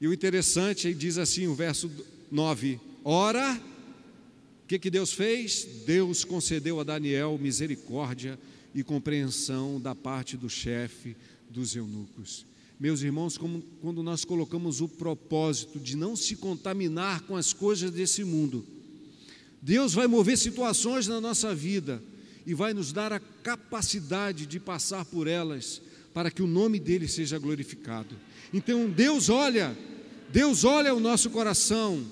E 0.03 0.07
o 0.07 0.13
interessante, 0.13 0.87
ele 0.89 0.95
diz 0.97 1.17
assim, 1.17 1.47
o 1.47 1.55
verso 1.55 1.91
9: 2.31 2.79
Ora, 3.03 3.59
o 4.65 4.67
que, 4.67 4.79
que 4.79 4.91
Deus 4.91 5.15
fez? 5.15 5.67
Deus 5.87 6.25
concedeu 6.25 6.79
a 6.79 6.85
Daniel 6.85 7.39
misericórdia 7.41 8.39
e 8.75 8.83
compreensão 8.83 9.81
da 9.81 9.95
parte 9.95 10.37
do 10.37 10.49
chefe 10.49 11.17
dos 11.49 11.75
eunucos. 11.75 12.47
Meus 12.79 13.03
irmãos, 13.03 13.37
como, 13.37 13.63
quando 13.83 14.03
nós 14.03 14.25
colocamos 14.25 14.81
o 14.81 14.89
propósito 14.89 15.79
de 15.79 15.97
não 15.97 16.17
se 16.17 16.37
contaminar 16.37 17.23
com 17.23 17.37
as 17.37 17.53
coisas 17.53 17.91
desse 17.91 18.25
mundo, 18.25 18.65
Deus 19.61 19.93
vai 19.93 20.07
mover 20.07 20.39
situações 20.39 21.07
na 21.07 21.21
nossa 21.21 21.55
vida 21.55 22.03
e 22.47 22.55
vai 22.55 22.73
nos 22.73 22.93
dar 22.93 23.13
a 23.13 23.21
capacidade 23.21 24.47
de 24.47 24.59
passar 24.59 25.05
por 25.05 25.27
elas 25.27 25.83
para 26.15 26.31
que 26.31 26.43
o 26.43 26.47
nome 26.47 26.81
dele 26.81 27.07
seja 27.07 27.39
glorificado. 27.39 28.17
Então 28.53 28.89
Deus 28.89 29.29
olha, 29.29 29.77
Deus 30.33 30.65
olha 30.65 30.95
o 30.95 31.01
nosso 31.01 31.29
coração, 31.31 32.03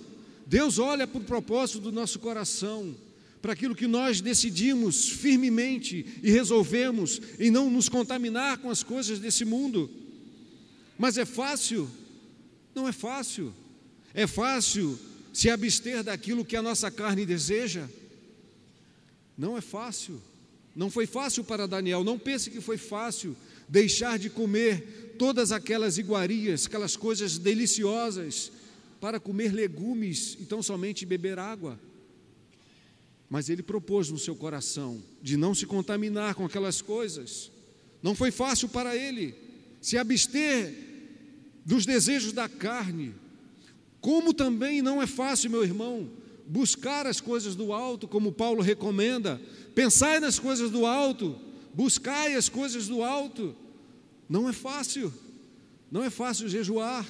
Deus 0.46 0.78
olha 0.78 1.06
para 1.06 1.20
o 1.20 1.24
propósito 1.24 1.80
do 1.80 1.92
nosso 1.92 2.18
coração, 2.18 2.94
para 3.40 3.52
aquilo 3.52 3.74
que 3.74 3.86
nós 3.86 4.20
decidimos 4.20 5.08
firmemente 5.08 6.04
e 6.22 6.30
resolvemos 6.30 7.20
em 7.38 7.50
não 7.50 7.70
nos 7.70 7.88
contaminar 7.88 8.58
com 8.58 8.70
as 8.70 8.82
coisas 8.82 9.18
desse 9.18 9.44
mundo. 9.44 9.90
Mas 10.98 11.16
é 11.16 11.24
fácil? 11.24 11.88
Não 12.74 12.88
é 12.88 12.92
fácil. 12.92 13.54
É 14.12 14.26
fácil 14.26 14.98
se 15.32 15.48
abster 15.48 16.02
daquilo 16.02 16.44
que 16.44 16.56
a 16.56 16.62
nossa 16.62 16.90
carne 16.90 17.24
deseja? 17.24 17.88
Não 19.36 19.56
é 19.56 19.60
fácil. 19.60 20.20
Não 20.74 20.90
foi 20.90 21.06
fácil 21.06 21.44
para 21.44 21.68
Daniel. 21.68 22.02
Não 22.02 22.18
pense 22.18 22.50
que 22.50 22.60
foi 22.60 22.76
fácil 22.76 23.36
deixar 23.68 24.18
de 24.18 24.28
comer 24.28 25.14
todas 25.18 25.52
aquelas 25.52 25.98
iguarias, 25.98 26.66
aquelas 26.66 26.96
coisas 26.96 27.38
deliciosas, 27.38 28.50
para 29.00 29.20
comer 29.20 29.52
legumes 29.52 30.36
e 30.40 30.44
tão 30.44 30.62
somente 30.62 31.06
beber 31.06 31.38
água. 31.38 31.78
Mas 33.28 33.48
ele 33.48 33.62
propôs 33.62 34.10
no 34.10 34.18
seu 34.18 34.34
coração 34.34 35.02
de 35.22 35.36
não 35.36 35.54
se 35.54 35.66
contaminar 35.66 36.34
com 36.34 36.44
aquelas 36.44 36.80
coisas. 36.80 37.50
Não 38.02 38.14
foi 38.14 38.30
fácil 38.30 38.68
para 38.68 38.96
ele 38.96 39.34
se 39.80 39.98
abster 39.98 40.74
dos 41.64 41.84
desejos 41.84 42.32
da 42.32 42.48
carne, 42.48 43.14
como 44.00 44.32
também 44.32 44.80
não 44.80 45.02
é 45.02 45.06
fácil, 45.06 45.50
meu 45.50 45.62
irmão, 45.62 46.10
buscar 46.46 47.06
as 47.06 47.20
coisas 47.20 47.54
do 47.54 47.72
alto, 47.72 48.08
como 48.08 48.32
Paulo 48.32 48.62
recomenda, 48.62 49.40
pensai 49.74 50.18
nas 50.18 50.38
coisas 50.38 50.70
do 50.70 50.86
alto, 50.86 51.38
buscai 51.74 52.34
as 52.34 52.48
coisas 52.48 52.88
do 52.88 53.02
alto. 53.02 53.54
Não 54.28 54.48
é 54.48 54.52
fácil, 54.52 55.12
não 55.90 56.02
é 56.02 56.10
fácil 56.10 56.48
jejuar. 56.48 57.06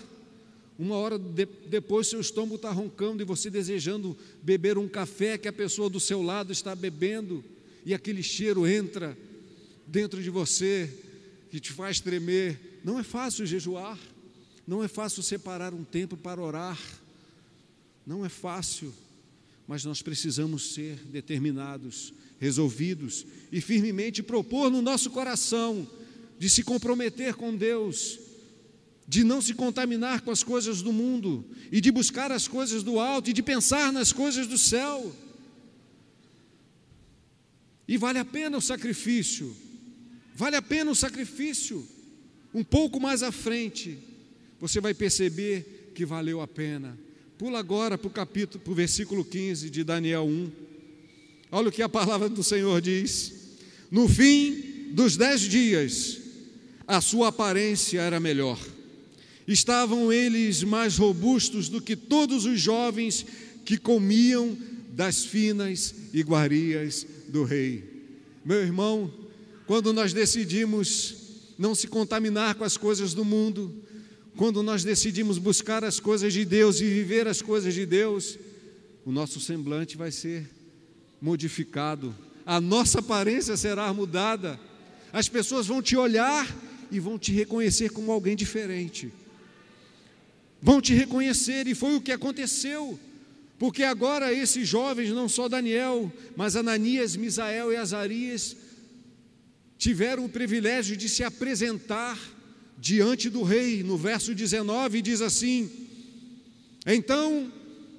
Uma 0.79 0.97
hora 0.97 1.19
de, 1.19 1.47
depois 1.69 2.07
seu 2.07 2.21
estômago 2.21 2.55
está 2.55 2.71
roncando 2.71 3.23
e 3.23 3.27
você 3.27 3.51
desejando 3.51 4.17
beber 4.43 4.79
um 4.79 4.88
café 4.88 5.37
que 5.37 5.49
a 5.49 5.53
pessoa 5.53 5.91
do 5.91 5.99
seu 5.99 6.23
lado 6.23 6.53
está 6.53 6.75
bebendo, 6.75 7.45
e 7.85 7.93
aquele 7.93 8.23
cheiro 8.23 8.67
entra 8.67 9.17
dentro 9.87 10.23
de 10.23 10.31
você 10.31 10.93
que 11.51 11.59
te 11.59 11.73
faz 11.73 11.99
tremer. 12.01 12.81
Não 12.85 12.99
é 12.99 13.03
fácil 13.03 13.45
jejuar. 13.47 13.99
Não 14.69 14.85
é 14.85 14.87
fácil 14.87 15.23
separar 15.23 15.73
um 15.73 15.83
tempo 15.83 16.14
para 16.14 16.43
orar, 16.43 16.79
não 18.07 18.23
é 18.23 18.29
fácil, 18.29 18.93
mas 19.67 19.83
nós 19.83 20.03
precisamos 20.03 20.75
ser 20.75 20.97
determinados, 21.07 22.12
resolvidos 22.38 23.25
e 23.51 23.62
firmemente 23.62 24.23
propor 24.23 24.71
no 24.71 24.83
nosso 24.83 25.09
coração 25.09 25.88
de 26.38 26.51
se 26.51 26.62
comprometer 26.62 27.33
com 27.35 27.57
Deus, 27.57 28.19
de 29.09 29.25
não 29.25 29.40
se 29.40 29.55
contaminar 29.55 30.21
com 30.21 30.31
as 30.31 30.42
coisas 30.42 30.83
do 30.83 30.92
mundo 30.92 31.42
e 31.73 31.81
de 31.81 31.90
buscar 31.90 32.31
as 32.31 32.47
coisas 32.47 32.83
do 32.83 33.01
alto 33.01 33.31
e 33.31 33.33
de 33.33 33.42
pensar 33.42 33.90
nas 33.90 34.12
coisas 34.12 34.47
do 34.47 34.59
céu. 34.59 35.11
E 37.88 37.97
vale 37.97 38.18
a 38.18 38.25
pena 38.25 38.59
o 38.59 38.61
sacrifício, 38.61 39.57
vale 40.35 40.57
a 40.57 40.62
pena 40.62 40.90
o 40.90 40.94
sacrifício. 40.94 41.88
Um 42.53 42.62
pouco 42.62 43.01
mais 43.01 43.23
à 43.23 43.33
frente, 43.33 43.99
você 44.61 44.79
vai 44.79 44.92
perceber 44.92 45.92
que 45.94 46.05
valeu 46.05 46.42
a 46.42 46.47
pena. 46.47 46.99
Pula 47.38 47.59
agora 47.59 47.97
para 47.97 48.09
o 48.09 48.11
capítulo, 48.11 48.62
para 48.62 48.73
o 48.73 48.77
versículo 48.77 49.25
15 49.25 49.71
de 49.71 49.85
Daniel 49.85 50.27
1. 50.27 50.53
Olha 51.51 51.68
o 51.68 51.73
que 51.73 51.83
a 51.83 51.88
palavra 51.88 52.29
do 52.29 52.42
Senhor 52.42 52.79
diz. 52.83 53.57
No 53.90 54.07
fim 54.07 54.90
dos 54.92 55.16
dez 55.16 55.40
dias, 55.40 56.18
a 56.87 57.01
sua 57.01 57.29
aparência 57.29 58.03
era 58.03 58.21
melhor. 58.21 58.59
Estavam 59.49 60.13
eles 60.13 60.63
mais 60.63 60.99
robustos 60.99 61.71
do 61.71 61.81
que 61.81 61.97
todos 61.97 62.45
os 62.45 62.61
jovens 62.61 63.25
que 63.65 63.79
comiam 63.79 64.55
das 64.93 65.25
finas 65.25 65.95
iguarias 66.13 67.07
do 67.29 67.45
rei. 67.45 67.83
Meu 68.45 68.59
irmão, 68.59 69.11
quando 69.67 69.91
nós 69.91 70.13
decidimos 70.13 71.17
não 71.57 71.75
se 71.75 71.89
contaminar 71.89 72.57
com 72.57 72.65
as 72.65 72.77
coisas 72.77 73.15
do 73.15 73.25
mundo, 73.25 73.75
quando 74.37 74.63
nós 74.63 74.85
decidimos 74.85 75.39
buscar 75.39 75.83
as 75.83 75.99
coisas 75.99 76.33
de 76.35 76.45
Deus 76.45 76.81
e 76.83 76.85
viver 76.85 77.27
as 77.27 77.41
coisas 77.41 77.73
de 77.73 77.87
Deus, 77.87 78.39
o 79.03 79.11
nosso 79.11 79.41
semblante 79.41 79.97
vai 79.97 80.11
ser 80.11 80.47
modificado, 81.23 82.15
a 82.45 82.61
nossa 82.61 82.99
aparência 82.99 83.57
será 83.57 83.93
mudada, 83.95 84.61
as 85.11 85.27
pessoas 85.27 85.67
vão 85.67 85.81
te 85.81 85.97
olhar 85.97 86.47
e 86.91 87.01
vão 87.01 87.19
te 87.19 87.33
reconhecer 87.33 87.89
como 87.91 88.13
alguém 88.13 88.37
diferente. 88.37 89.11
Vão 90.61 90.81
te 90.81 90.92
reconhecer, 90.94 91.66
e 91.66 91.75
foi 91.75 91.94
o 91.97 92.01
que 92.01 92.11
aconteceu, 92.11 92.99
porque 93.59 93.83
agora 93.83 94.33
esses 94.33 94.66
jovens, 94.66 95.11
não 95.11 95.29
só 95.29 95.49
Daniel, 95.49 96.12
mas 96.37 96.57
Ananias, 96.57 97.16
Misael 97.16 97.73
e 97.73 97.77
Azarias, 97.77 98.57
tiveram 99.77 100.25
o 100.25 100.29
privilégio 100.29 100.97
de 100.97 101.09
se 101.09 101.23
apresentar 101.23 102.18
diante 102.77 103.31
do 103.31 103.42
rei. 103.42 103.83
No 103.83 103.97
verso 103.97 104.35
19 104.35 105.01
diz 105.01 105.21
assim: 105.21 105.71
Então 106.87 107.53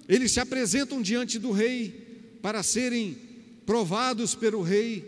eles 0.08 0.32
se 0.32 0.40
apresentam 0.40 1.02
diante 1.02 1.40
do 1.40 1.52
rei 1.52 2.38
para 2.42 2.64
serem 2.64 3.18
provados 3.66 4.36
pelo 4.36 4.62
rei, 4.62 5.02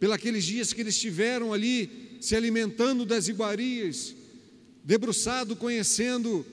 pelos 0.00 0.44
dias 0.44 0.72
que 0.72 0.80
eles 0.80 0.94
estiveram 0.94 1.52
ali 1.52 2.18
se 2.20 2.34
alimentando 2.34 3.04
das 3.04 3.28
iguarias, 3.28 4.14
debruçado, 4.82 5.54
conhecendo 5.54 6.44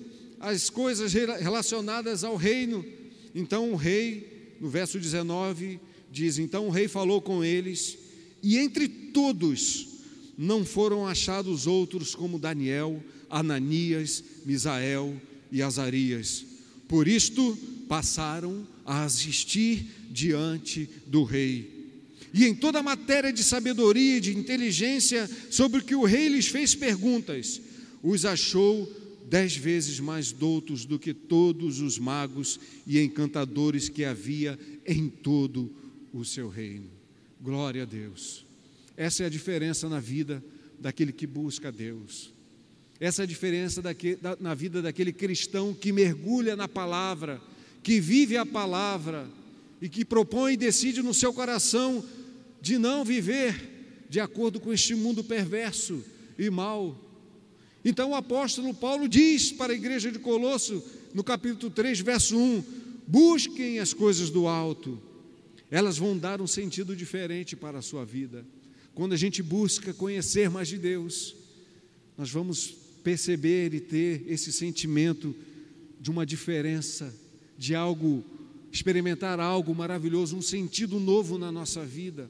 as 0.42 0.70
coisas 0.70 1.14
relacionadas 1.14 2.24
ao 2.24 2.36
reino. 2.36 2.84
Então 3.34 3.72
o 3.72 3.76
rei, 3.76 4.58
no 4.60 4.70
verso 4.70 5.00
19, 5.00 5.80
diz: 6.12 6.40
Então 6.40 6.68
o 6.68 6.72
rei 6.72 6.88
falou 6.88 7.22
com 7.22 7.44
eles 7.44 7.98
E 8.44 8.58
entre 8.58 8.88
todos 8.88 9.88
não 10.38 10.66
foram 10.66 11.08
achados 11.08 11.68
outros 11.68 12.16
como 12.16 12.40
Daniel, 12.40 13.02
Ananias, 13.30 14.24
Misael 14.44 15.16
e 15.52 15.62
Azarias. 15.62 16.44
Por 16.88 17.08
isto 17.08 17.58
passaram 17.88 18.68
a 18.84 19.04
assistir 19.04 19.86
diante 20.10 20.90
do 21.06 21.24
rei. 21.24 21.82
E 22.34 22.46
em 22.46 22.56
toda 22.56 22.80
a 22.80 22.84
matéria 22.84 23.32
de 23.32 23.44
sabedoria 23.44 24.18
e 24.18 24.22
de 24.22 24.36
inteligência 24.36 25.30
sobre 25.52 25.82
que 25.82 25.94
o 25.94 26.04
rei 26.04 26.30
lhes 26.30 26.48
fez 26.48 26.74
perguntas, 26.74 27.62
os 28.02 28.26
achou 28.26 28.90
dez 29.32 29.56
vezes 29.56 29.98
mais 30.02 30.34
doutos 30.34 30.84
do 30.84 31.00
que 31.00 31.14
todos 31.14 31.80
os 31.80 31.98
magos 31.98 32.60
e 32.86 33.00
encantadores 33.00 33.88
que 33.88 34.04
havia 34.04 34.60
em 34.86 35.08
todo 35.08 35.72
o 36.12 36.26
seu 36.26 36.50
reino. 36.50 36.90
Glória 37.42 37.84
a 37.84 37.86
Deus. 37.86 38.46
Essa 38.98 39.24
é 39.24 39.28
a 39.28 39.30
diferença 39.30 39.88
na 39.88 40.02
vida 40.02 40.44
daquele 40.78 41.14
que 41.14 41.26
busca 41.26 41.70
a 41.70 41.72
Deus. 41.72 42.34
Essa 43.00 43.22
é 43.22 43.24
a 43.24 43.26
diferença 43.26 43.82
na 44.38 44.54
vida 44.54 44.82
daquele 44.82 45.14
cristão 45.14 45.74
que 45.74 45.94
mergulha 45.94 46.58
na 46.58 46.68
palavra, 46.68 47.42
que 47.82 48.02
vive 48.02 48.36
a 48.36 48.46
palavra 48.46 49.30
e 49.82 49.88
que 49.88 50.04
propõe 50.04 50.56
e 50.56 50.58
decide 50.58 51.02
no 51.02 51.14
seu 51.14 51.32
coração 51.32 52.04
de 52.62 52.78
não 52.78 53.06
viver 53.06 54.06
de 54.10 54.20
acordo 54.20 54.60
com 54.60 54.74
este 54.74 54.94
mundo 54.94 55.24
perverso 55.24 56.04
e 56.38 56.50
mau. 56.50 57.11
Então 57.84 58.12
o 58.12 58.16
apóstolo 58.16 58.74
Paulo 58.74 59.08
diz 59.08 59.52
para 59.52 59.74
a 59.74 59.76
igreja 59.76 60.12
de 60.12 60.20
Colosso, 60.20 60.84
no 61.14 61.24
capítulo 61.24 61.72
3, 61.72 62.00
verso 62.02 62.38
1: 62.38 62.64
busquem 63.08 63.80
as 63.80 63.94
coisas 63.94 64.30
do 64.30 64.48
alto, 64.48 65.02
elas 65.70 65.98
vão 65.98 66.18
dar 66.18 66.42
um 66.42 66.48
sentido 66.48 66.96
diferente 66.96 67.56
para 67.56 67.80
a 67.80 67.82
sua 67.82 68.06
vida. 68.06 68.46
Quando 68.94 69.14
a 69.14 69.18
gente 69.18 69.42
busca 69.42 69.94
conhecer 69.94 70.50
mais 70.50 70.68
de 70.68 70.78
Deus, 70.78 71.36
nós 72.18 72.30
vamos 72.30 72.76
perceber 73.04 73.74
e 73.74 73.80
ter 73.80 74.26
esse 74.28 74.52
sentimento 74.52 75.34
de 76.00 76.12
uma 76.12 76.26
diferença, 76.26 77.14
de 77.58 77.74
algo, 77.74 78.24
experimentar 78.72 79.40
algo 79.40 79.74
maravilhoso, 79.74 80.36
um 80.36 80.42
sentido 80.42 81.00
novo 81.00 81.38
na 81.38 81.52
nossa 81.52 81.84
vida 81.84 82.30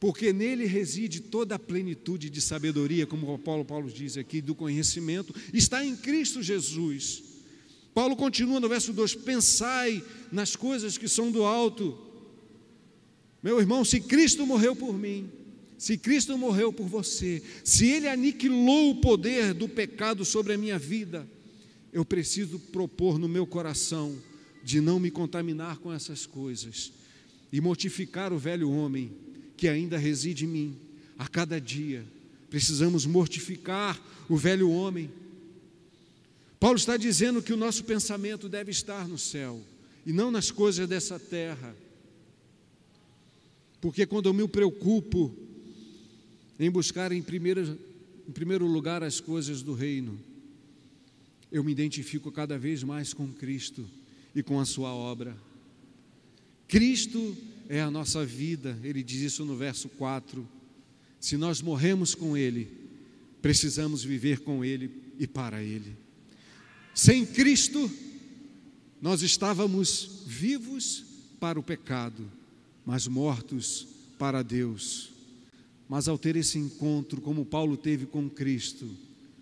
porque 0.00 0.32
nele 0.32 0.64
reside 0.64 1.20
toda 1.20 1.56
a 1.56 1.58
plenitude 1.58 2.30
de 2.30 2.40
sabedoria, 2.40 3.06
como 3.06 3.34
o 3.34 3.38
Paulo 3.38 3.66
Paulo 3.66 3.92
diz 3.92 4.16
aqui, 4.16 4.40
do 4.40 4.54
conhecimento, 4.54 5.34
está 5.52 5.84
em 5.84 5.94
Cristo 5.94 6.42
Jesus. 6.42 7.22
Paulo 7.92 8.16
continua 8.16 8.58
no 8.58 8.68
verso 8.68 8.94
2: 8.94 9.16
Pensai 9.16 10.02
nas 10.32 10.56
coisas 10.56 10.96
que 10.96 11.06
são 11.06 11.30
do 11.30 11.44
alto. 11.44 11.98
Meu 13.42 13.60
irmão, 13.60 13.84
se 13.84 14.00
Cristo 14.00 14.46
morreu 14.46 14.74
por 14.74 14.98
mim, 14.98 15.28
se 15.76 15.98
Cristo 15.98 16.36
morreu 16.38 16.72
por 16.72 16.86
você, 16.86 17.42
se 17.62 17.86
Ele 17.86 18.08
aniquilou 18.08 18.92
o 18.92 19.00
poder 19.02 19.52
do 19.52 19.68
pecado 19.68 20.24
sobre 20.24 20.54
a 20.54 20.58
minha 20.58 20.78
vida, 20.78 21.28
eu 21.92 22.06
preciso 22.06 22.58
propor 22.58 23.18
no 23.18 23.28
meu 23.28 23.46
coração 23.46 24.16
de 24.64 24.80
não 24.80 24.98
me 24.98 25.10
contaminar 25.10 25.76
com 25.78 25.92
essas 25.92 26.24
coisas 26.24 26.90
e 27.52 27.60
mortificar 27.60 28.32
o 28.32 28.38
velho 28.38 28.70
homem 28.70 29.29
que 29.60 29.68
ainda 29.68 29.98
reside 29.98 30.46
em 30.46 30.48
mim. 30.48 30.78
A 31.18 31.28
cada 31.28 31.60
dia 31.60 32.02
precisamos 32.48 33.04
mortificar 33.04 34.00
o 34.26 34.34
velho 34.34 34.70
homem. 34.70 35.10
Paulo 36.58 36.78
está 36.78 36.96
dizendo 36.96 37.42
que 37.42 37.52
o 37.52 37.58
nosso 37.58 37.84
pensamento 37.84 38.48
deve 38.48 38.70
estar 38.70 39.06
no 39.06 39.18
céu 39.18 39.60
e 40.06 40.14
não 40.14 40.30
nas 40.30 40.50
coisas 40.50 40.88
dessa 40.88 41.18
terra. 41.18 41.76
Porque 43.82 44.06
quando 44.06 44.30
eu 44.30 44.32
me 44.32 44.48
preocupo 44.48 45.30
em 46.58 46.70
buscar 46.70 47.12
em 47.12 47.20
primeiro, 47.20 47.78
em 48.26 48.32
primeiro 48.32 48.66
lugar 48.66 49.02
as 49.02 49.20
coisas 49.20 49.60
do 49.60 49.74
reino, 49.74 50.18
eu 51.52 51.62
me 51.62 51.70
identifico 51.70 52.32
cada 52.32 52.58
vez 52.58 52.82
mais 52.82 53.12
com 53.12 53.30
Cristo 53.30 53.86
e 54.34 54.42
com 54.42 54.58
a 54.58 54.64
Sua 54.64 54.94
obra. 54.94 55.36
Cristo 56.66 57.36
é 57.70 57.80
a 57.80 57.88
nossa 57.88 58.26
vida, 58.26 58.76
ele 58.82 59.00
diz 59.00 59.20
isso 59.20 59.44
no 59.44 59.56
verso 59.56 59.88
4. 59.90 60.44
Se 61.20 61.36
nós 61.36 61.62
morremos 61.62 62.16
com 62.16 62.36
Ele, 62.36 62.66
precisamos 63.40 64.02
viver 64.02 64.40
com 64.40 64.64
Ele 64.64 64.90
e 65.20 65.24
para 65.24 65.62
Ele. 65.62 65.96
Sem 66.92 67.24
Cristo, 67.24 67.88
nós 69.00 69.22
estávamos 69.22 70.24
vivos 70.26 71.04
para 71.38 71.60
o 71.60 71.62
pecado, 71.62 72.28
mas 72.84 73.06
mortos 73.06 73.86
para 74.18 74.42
Deus. 74.42 75.12
Mas 75.88 76.08
ao 76.08 76.18
ter 76.18 76.34
esse 76.34 76.58
encontro, 76.58 77.20
como 77.20 77.46
Paulo 77.46 77.76
teve 77.76 78.04
com 78.04 78.28
Cristo, 78.28 78.90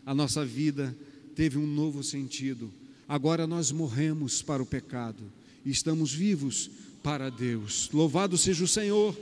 a 0.05 0.15
nossa 0.15 0.45
vida 0.45 0.95
teve 1.35 1.57
um 1.57 1.67
novo 1.67 2.05
sentido. 2.05 2.71
Agora 3.09 3.47
nós 3.47 3.73
morremos 3.73 4.43
para 4.43 4.63
o 4.63 4.67
pecado 4.67 5.25
e 5.65 5.71
estamos 5.71 6.13
vivos 6.13 6.71
para 7.09 7.31
Deus. 7.31 7.89
Louvado 7.91 8.37
seja 8.37 8.63
o 8.63 8.69
Senhor 8.69 9.19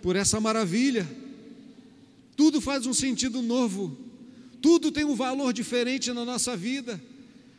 por 0.00 0.16
essa 0.16 0.40
maravilha. 0.40 1.06
Tudo 2.34 2.58
faz 2.58 2.86
um 2.86 2.94
sentido 2.94 3.42
novo, 3.42 3.94
tudo 4.62 4.90
tem 4.90 5.04
um 5.04 5.14
valor 5.14 5.52
diferente 5.52 6.10
na 6.10 6.24
nossa 6.24 6.56
vida. 6.56 6.98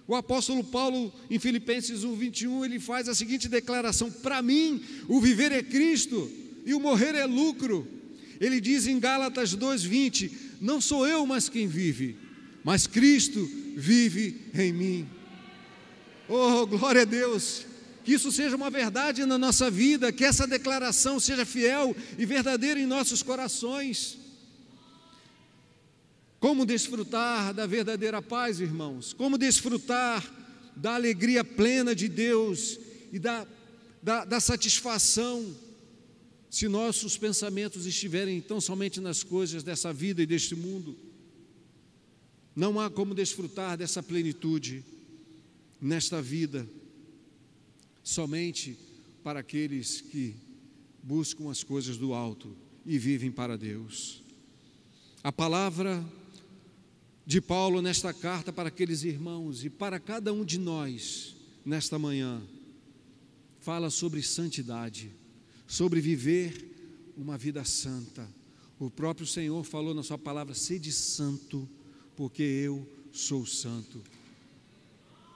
O 0.07 0.15
apóstolo 0.15 0.63
Paulo, 0.63 1.13
em 1.29 1.37
Filipenses 1.37 2.03
1, 2.03 2.15
21, 2.15 2.65
ele 2.65 2.79
faz 2.79 3.07
a 3.07 3.13
seguinte 3.13 3.47
declaração: 3.47 4.09
Para 4.09 4.41
mim, 4.41 4.81
o 5.07 5.21
viver 5.21 5.51
é 5.51 5.61
Cristo 5.61 6.27
e 6.65 6.73
o 6.73 6.79
morrer 6.79 7.13
é 7.13 7.25
lucro. 7.27 7.87
Ele 8.41 8.59
diz 8.59 8.87
em 8.87 8.99
Gálatas 8.99 9.55
2,20: 9.55 10.31
Não 10.59 10.81
sou 10.81 11.05
eu 11.05 11.27
mais 11.27 11.47
quem 11.47 11.67
vive, 11.67 12.17
mas 12.63 12.87
Cristo 12.87 13.47
vive 13.77 14.47
em 14.55 14.73
mim. 14.73 15.07
Oh, 16.27 16.65
glória 16.65 17.03
a 17.03 17.05
Deus! 17.05 17.69
Que 18.03 18.13
isso 18.13 18.31
seja 18.31 18.55
uma 18.55 18.69
verdade 18.69 19.25
na 19.25 19.37
nossa 19.37 19.69
vida, 19.69 20.11
que 20.11 20.23
essa 20.23 20.47
declaração 20.47 21.19
seja 21.19 21.45
fiel 21.45 21.95
e 22.17 22.25
verdadeira 22.25 22.79
em 22.79 22.85
nossos 22.85 23.21
corações. 23.21 24.17
Como 26.39 26.65
desfrutar 26.65 27.53
da 27.53 27.65
verdadeira 27.65 28.21
paz, 28.21 28.61
irmãos? 28.61 29.11
Como 29.13 29.37
desfrutar 29.37 30.25
da 30.75 30.95
alegria 30.95 31.43
plena 31.43 31.93
de 31.93 32.07
Deus 32.07 32.79
e 33.11 33.19
da, 33.19 33.45
da, 34.01 34.23
da 34.23 34.39
satisfação, 34.39 35.53
se 36.49 36.67
nossos 36.67 37.17
pensamentos 37.17 37.85
estiverem 37.85 38.39
tão 38.41 38.61
somente 38.61 39.01
nas 39.01 39.21
coisas 39.21 39.61
dessa 39.61 39.91
vida 39.91 40.21
e 40.21 40.25
deste 40.25 40.55
mundo? 40.55 40.97
Não 42.55 42.79
há 42.79 42.89
como 42.89 43.13
desfrutar 43.13 43.77
dessa 43.77 44.01
plenitude 44.01 44.83
nesta 45.81 46.21
vida 46.21 46.67
somente 48.09 48.75
para 49.23 49.41
aqueles 49.41 50.01
que 50.01 50.35
buscam 51.03 51.51
as 51.51 51.63
coisas 51.63 51.95
do 51.95 52.11
alto 52.11 52.55
e 52.83 52.97
vivem 52.97 53.31
para 53.31 53.55
Deus. 53.55 54.23
A 55.23 55.31
palavra 55.31 56.03
de 57.23 57.39
Paulo 57.39 57.83
nesta 57.83 58.11
carta 58.11 58.51
para 58.51 58.69
aqueles 58.69 59.03
irmãos 59.03 59.63
e 59.63 59.69
para 59.69 59.99
cada 59.99 60.33
um 60.33 60.43
de 60.43 60.57
nós 60.57 61.35
nesta 61.63 61.99
manhã 61.99 62.41
fala 63.59 63.91
sobre 63.91 64.23
santidade, 64.23 65.11
sobre 65.67 66.01
viver 66.01 67.13
uma 67.15 67.37
vida 67.37 67.63
santa. 67.63 68.27
O 68.79 68.89
próprio 68.89 69.27
Senhor 69.27 69.63
falou 69.63 69.93
na 69.93 70.01
sua 70.01 70.17
palavra: 70.17 70.55
sede 70.55 70.91
santo, 70.91 71.69
porque 72.15 72.41
eu 72.41 72.87
sou 73.11 73.45
santo. 73.45 74.01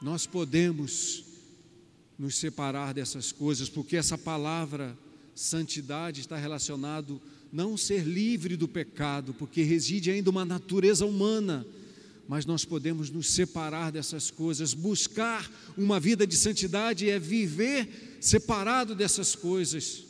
Nós 0.01 0.25
podemos 0.25 1.32
nos 2.17 2.35
separar 2.37 2.93
dessas 2.93 3.31
coisas, 3.31 3.69
porque 3.69 3.97
essa 3.97 4.17
palavra 4.17 4.97
santidade 5.35 6.21
está 6.21 6.37
relacionado 6.37 7.21
não 7.51 7.77
ser 7.77 8.03
livre 8.03 8.55
do 8.55 8.67
pecado, 8.67 9.33
porque 9.33 9.61
reside 9.61 10.09
ainda 10.09 10.29
uma 10.29 10.43
natureza 10.45 11.05
humana, 11.05 11.65
mas 12.27 12.45
nós 12.45 12.65
podemos 12.65 13.09
nos 13.09 13.29
separar 13.29 13.91
dessas 13.91 14.31
coisas, 14.31 14.73
buscar 14.73 15.49
uma 15.77 15.99
vida 15.99 16.25
de 16.25 16.35
santidade 16.35 17.09
é 17.09 17.19
viver 17.19 18.17
separado 18.19 18.95
dessas 18.95 19.35
coisas. 19.35 20.03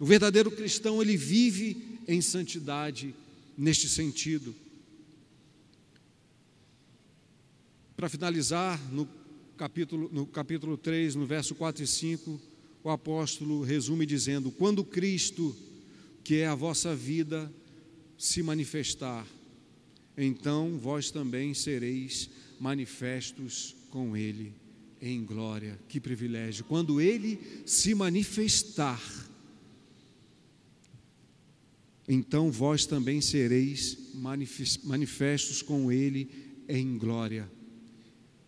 O 0.00 0.06
verdadeiro 0.06 0.50
cristão, 0.50 1.02
ele 1.02 1.16
vive 1.16 1.98
em 2.08 2.20
santidade 2.20 3.14
neste 3.56 3.88
sentido. 3.88 4.54
Para 7.94 8.08
finalizar, 8.08 8.80
no 8.90 9.06
capítulo, 9.56 10.08
no 10.12 10.26
capítulo 10.26 10.76
3, 10.76 11.14
no 11.14 11.26
verso 11.26 11.54
4 11.54 11.82
e 11.82 11.86
5, 11.86 12.40
o 12.82 12.90
apóstolo 12.90 13.62
resume 13.62 14.06
dizendo: 14.06 14.50
Quando 14.50 14.84
Cristo, 14.84 15.54
que 16.24 16.36
é 16.36 16.46
a 16.46 16.54
vossa 16.54 16.94
vida, 16.94 17.52
se 18.16 18.42
manifestar, 18.42 19.26
então 20.16 20.78
vós 20.78 21.10
também 21.10 21.54
sereis 21.54 22.30
manifestos 22.58 23.74
com 23.90 24.16
Ele 24.16 24.52
em 25.00 25.24
glória. 25.24 25.78
Que 25.88 26.00
privilégio! 26.00 26.64
Quando 26.64 27.00
Ele 27.00 27.38
se 27.66 27.94
manifestar, 27.94 29.00
então 32.08 32.50
vós 32.50 32.84
também 32.84 33.20
sereis 33.20 33.96
manifestos 34.84 35.62
com 35.62 35.90
ele 35.90 36.28
em 36.68 36.98
glória. 36.98 37.50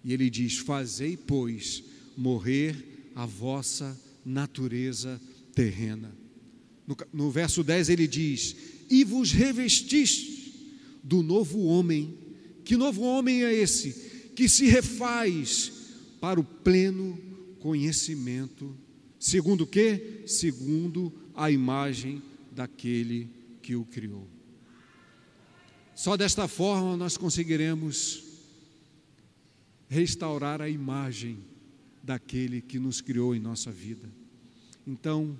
E 0.04 0.12
ele 0.12 0.28
diz: 0.28 0.58
Fazei, 0.58 1.16
pois, 1.16 1.82
morrer 2.16 3.10
a 3.14 3.24
vossa 3.24 3.98
natureza 4.24 5.20
terrena. 5.54 6.14
No, 6.86 6.96
no 7.12 7.30
verso 7.30 7.62
10 7.64 7.88
ele 7.88 8.06
diz: 8.06 8.54
E 8.90 9.02
vos 9.04 9.32
revestis 9.32 10.52
do 11.02 11.22
novo 11.22 11.64
homem. 11.64 12.18
Que 12.64 12.76
novo 12.76 13.02
homem 13.02 13.44
é 13.44 13.52
esse? 13.52 14.30
Que 14.34 14.48
se 14.48 14.66
refaz 14.66 15.72
para 16.20 16.40
o 16.40 16.44
pleno 16.44 17.18
conhecimento. 17.60 18.76
Segundo 19.18 19.62
o 19.62 19.66
quê? 19.66 20.22
Segundo 20.26 21.12
a 21.34 21.50
imagem 21.50 22.22
daquele 22.52 23.28
que 23.62 23.74
o 23.74 23.84
criou. 23.84 24.28
Só 25.94 26.16
desta 26.16 26.48
forma 26.48 26.96
nós 26.96 27.16
conseguiremos 27.16 28.22
restaurar 29.94 30.60
a 30.60 30.68
imagem 30.68 31.38
daquele 32.02 32.60
que 32.60 32.80
nos 32.80 33.00
criou 33.00 33.32
em 33.32 33.38
nossa 33.38 33.70
vida. 33.70 34.10
Então, 34.84 35.38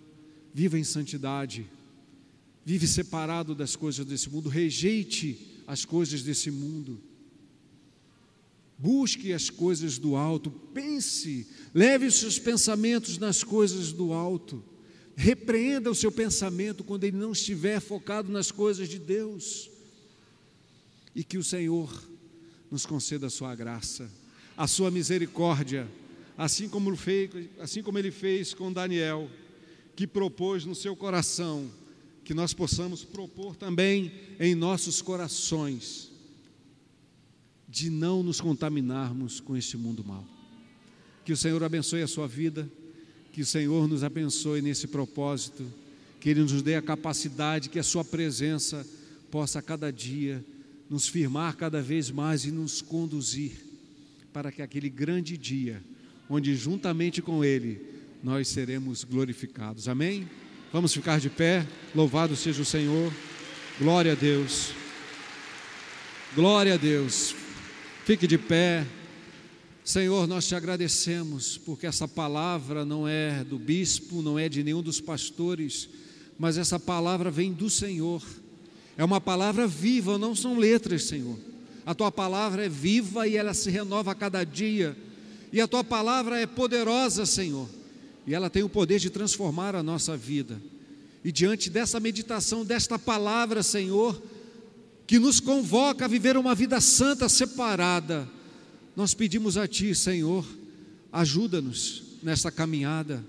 viva 0.54 0.78
em 0.78 0.84
santidade, 0.84 1.66
vive 2.64 2.86
separado 2.86 3.52
das 3.52 3.74
coisas 3.74 4.06
desse 4.06 4.30
mundo, 4.30 4.48
rejeite 4.48 5.60
as 5.66 5.84
coisas 5.84 6.22
desse 6.22 6.52
mundo. 6.52 7.00
Busque 8.78 9.32
as 9.32 9.50
coisas 9.50 9.98
do 9.98 10.14
alto, 10.14 10.50
pense, 10.72 11.48
leve 11.74 12.06
os 12.06 12.14
seus 12.14 12.38
pensamentos 12.38 13.18
nas 13.18 13.42
coisas 13.42 13.92
do 13.92 14.12
alto. 14.12 14.62
Repreenda 15.16 15.90
o 15.90 15.94
seu 15.94 16.12
pensamento 16.12 16.84
quando 16.84 17.02
ele 17.02 17.16
não 17.16 17.32
estiver 17.32 17.80
focado 17.80 18.30
nas 18.30 18.52
coisas 18.52 18.88
de 18.88 19.00
Deus. 19.00 19.68
E 21.12 21.24
que 21.24 21.38
o 21.38 21.44
Senhor 21.44 22.08
nos 22.70 22.86
conceda 22.86 23.26
a 23.26 23.30
sua 23.30 23.54
graça, 23.54 24.10
a 24.56 24.66
sua 24.66 24.90
misericórdia, 24.90 25.88
assim 26.36 26.68
como, 26.68 26.94
fez, 26.96 27.30
assim 27.60 27.82
como 27.82 27.98
ele 27.98 28.10
fez 28.10 28.54
com 28.54 28.72
Daniel, 28.72 29.28
que 29.96 30.06
propôs 30.06 30.64
no 30.64 30.74
seu 30.74 30.96
coração, 30.96 31.70
que 32.24 32.34
nós 32.34 32.52
possamos 32.52 33.04
propor 33.04 33.56
também 33.56 34.12
em 34.40 34.54
nossos 34.54 35.02
corações, 35.02 36.10
de 37.68 37.90
não 37.90 38.22
nos 38.22 38.40
contaminarmos 38.40 39.40
com 39.40 39.56
este 39.56 39.76
mundo 39.76 40.04
mal. 40.04 40.24
Que 41.24 41.32
o 41.32 41.36
Senhor 41.36 41.62
abençoe 41.62 42.02
a 42.02 42.06
sua 42.06 42.28
vida 42.28 42.68
que 43.34 43.42
o 43.42 43.46
Senhor 43.46 43.88
nos 43.88 44.04
abençoe 44.04 44.62
nesse 44.62 44.86
propósito, 44.86 45.66
que 46.20 46.30
Ele 46.30 46.42
nos 46.42 46.62
dê 46.62 46.76
a 46.76 46.82
capacidade, 46.82 47.68
que 47.68 47.80
a 47.80 47.82
Sua 47.82 48.04
presença 48.04 48.86
possa 49.28 49.60
cada 49.60 49.92
dia 49.92 50.44
nos 50.88 51.08
firmar 51.08 51.56
cada 51.56 51.82
vez 51.82 52.12
mais 52.12 52.44
e 52.44 52.52
nos 52.52 52.80
conduzir 52.80 53.50
para 54.34 54.50
que 54.50 54.60
aquele 54.60 54.90
grande 54.90 55.38
dia, 55.38 55.80
onde 56.28 56.56
juntamente 56.56 57.22
com 57.22 57.44
Ele 57.44 57.80
nós 58.20 58.48
seremos 58.48 59.04
glorificados. 59.04 59.88
Amém? 59.88 60.28
Vamos 60.72 60.92
ficar 60.92 61.20
de 61.20 61.30
pé, 61.30 61.64
louvado 61.94 62.34
seja 62.34 62.60
o 62.60 62.64
Senhor, 62.64 63.12
glória 63.78 64.10
a 64.10 64.14
Deus, 64.16 64.72
glória 66.34 66.74
a 66.74 66.76
Deus, 66.76 67.32
fique 68.04 68.26
de 68.26 68.36
pé. 68.36 68.84
Senhor, 69.84 70.26
nós 70.26 70.48
te 70.48 70.56
agradecemos 70.56 71.56
porque 71.56 71.86
essa 71.86 72.08
palavra 72.08 72.84
não 72.84 73.06
é 73.06 73.44
do 73.44 73.56
bispo, 73.56 74.20
não 74.20 74.36
é 74.36 74.48
de 74.48 74.64
nenhum 74.64 74.82
dos 74.82 75.00
pastores, 75.00 75.88
mas 76.36 76.58
essa 76.58 76.80
palavra 76.80 77.30
vem 77.30 77.52
do 77.52 77.70
Senhor. 77.70 78.20
É 78.96 79.04
uma 79.04 79.20
palavra 79.20 79.64
viva, 79.68 80.18
não 80.18 80.34
são 80.34 80.58
letras, 80.58 81.04
Senhor. 81.04 81.53
A 81.86 81.94
tua 81.94 82.10
palavra 82.10 82.64
é 82.64 82.68
viva 82.68 83.26
e 83.28 83.36
ela 83.36 83.52
se 83.52 83.70
renova 83.70 84.12
a 84.12 84.14
cada 84.14 84.44
dia. 84.44 84.96
E 85.52 85.60
a 85.60 85.68
tua 85.68 85.84
palavra 85.84 86.40
é 86.40 86.46
poderosa, 86.46 87.26
Senhor. 87.26 87.68
E 88.26 88.34
ela 88.34 88.48
tem 88.48 88.62
o 88.62 88.68
poder 88.68 88.98
de 88.98 89.10
transformar 89.10 89.74
a 89.74 89.82
nossa 89.82 90.16
vida. 90.16 90.60
E 91.24 91.30
diante 91.30 91.70
dessa 91.70 92.00
meditação, 92.00 92.64
desta 92.64 92.98
palavra, 92.98 93.62
Senhor, 93.62 94.20
que 95.06 95.18
nos 95.18 95.40
convoca 95.40 96.06
a 96.06 96.08
viver 96.08 96.36
uma 96.36 96.54
vida 96.54 96.80
santa, 96.80 97.28
separada, 97.28 98.28
nós 98.96 99.12
pedimos 99.14 99.56
a 99.56 99.66
Ti, 99.66 99.94
Senhor, 99.94 100.46
ajuda-nos 101.12 102.02
nessa 102.22 102.50
caminhada, 102.50 103.24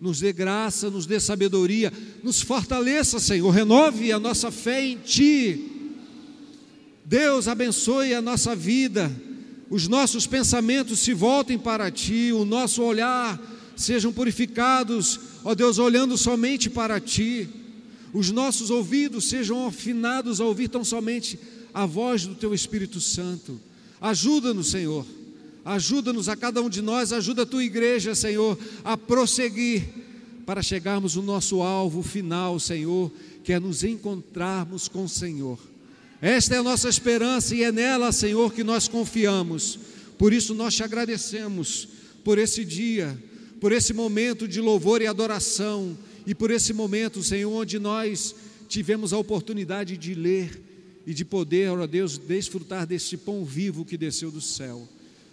nos 0.00 0.20
dê 0.20 0.32
graça, 0.32 0.90
nos 0.90 1.06
dê 1.06 1.20
sabedoria, 1.20 1.92
nos 2.22 2.40
fortaleça, 2.42 3.20
Senhor, 3.20 3.50
renove 3.50 4.10
a 4.12 4.18
nossa 4.18 4.50
fé 4.50 4.84
em 4.84 4.98
Ti. 4.98 5.73
Deus 7.04 7.48
abençoe 7.48 8.14
a 8.14 8.22
nossa 8.22 8.56
vida, 8.56 9.14
os 9.68 9.86
nossos 9.86 10.26
pensamentos 10.26 11.00
se 11.00 11.12
voltem 11.12 11.58
para 11.58 11.90
Ti, 11.90 12.32
o 12.32 12.44
nosso 12.44 12.82
olhar 12.82 13.40
sejam 13.76 14.12
purificados, 14.12 15.20
ó 15.44 15.54
Deus, 15.54 15.78
olhando 15.78 16.16
somente 16.16 16.70
para 16.70 16.98
Ti, 16.98 17.48
os 18.12 18.30
nossos 18.30 18.70
ouvidos 18.70 19.28
sejam 19.28 19.66
afinados 19.66 20.40
a 20.40 20.44
ouvir 20.44 20.68
tão 20.68 20.84
somente 20.84 21.38
a 21.74 21.84
voz 21.84 22.24
do 22.24 22.34
Teu 22.34 22.54
Espírito 22.54 23.00
Santo. 23.00 23.60
Ajuda-nos, 24.00 24.68
Senhor. 24.70 25.04
Ajuda-nos 25.64 26.28
a 26.28 26.36
cada 26.36 26.62
um 26.62 26.68
de 26.68 26.80
nós, 26.80 27.12
ajuda 27.12 27.42
a 27.42 27.46
tua 27.46 27.64
igreja, 27.64 28.14
Senhor, 28.14 28.58
a 28.84 28.96
prosseguir 28.96 29.84
para 30.46 30.62
chegarmos 30.62 31.16
no 31.16 31.22
nosso 31.22 31.62
alvo 31.62 32.02
final, 32.02 32.60
Senhor, 32.60 33.10
que 33.42 33.52
é 33.52 33.58
nos 33.58 33.82
encontrarmos 33.82 34.88
com 34.88 35.04
o 35.04 35.08
Senhor. 35.08 35.58
Esta 36.24 36.54
é 36.54 36.58
a 36.58 36.62
nossa 36.62 36.88
esperança 36.88 37.54
e 37.54 37.62
é 37.62 37.70
nela, 37.70 38.10
Senhor, 38.10 38.50
que 38.54 38.64
nós 38.64 38.88
confiamos. 38.88 39.78
Por 40.16 40.32
isso 40.32 40.54
nós 40.54 40.74
te 40.74 40.82
agradecemos 40.82 41.86
por 42.24 42.38
esse 42.38 42.64
dia, 42.64 43.22
por 43.60 43.72
esse 43.72 43.92
momento 43.92 44.48
de 44.48 44.58
louvor 44.58 45.02
e 45.02 45.06
adoração 45.06 45.94
e 46.26 46.34
por 46.34 46.50
esse 46.50 46.72
momento, 46.72 47.22
Senhor, 47.22 47.52
onde 47.52 47.78
nós 47.78 48.34
tivemos 48.66 49.12
a 49.12 49.18
oportunidade 49.18 49.98
de 49.98 50.14
ler 50.14 50.62
e 51.06 51.12
de 51.12 51.26
poder, 51.26 51.68
ó 51.68 51.86
Deus, 51.86 52.16
desfrutar 52.16 52.86
deste 52.86 53.18
pão 53.18 53.44
vivo 53.44 53.84
que 53.84 53.98
desceu 53.98 54.30
do 54.30 54.40
céu. 54.40 54.88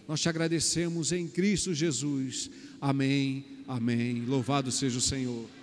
Nós 0.09 0.19
te 0.19 0.27
agradecemos 0.27 1.13
em 1.13 1.25
Cristo 1.25 1.73
Jesus. 1.73 2.51
Amém, 2.81 3.45
amém. 3.65 4.25
Louvado 4.27 4.69
seja 4.73 4.97
o 4.97 5.01
Senhor. 5.01 5.60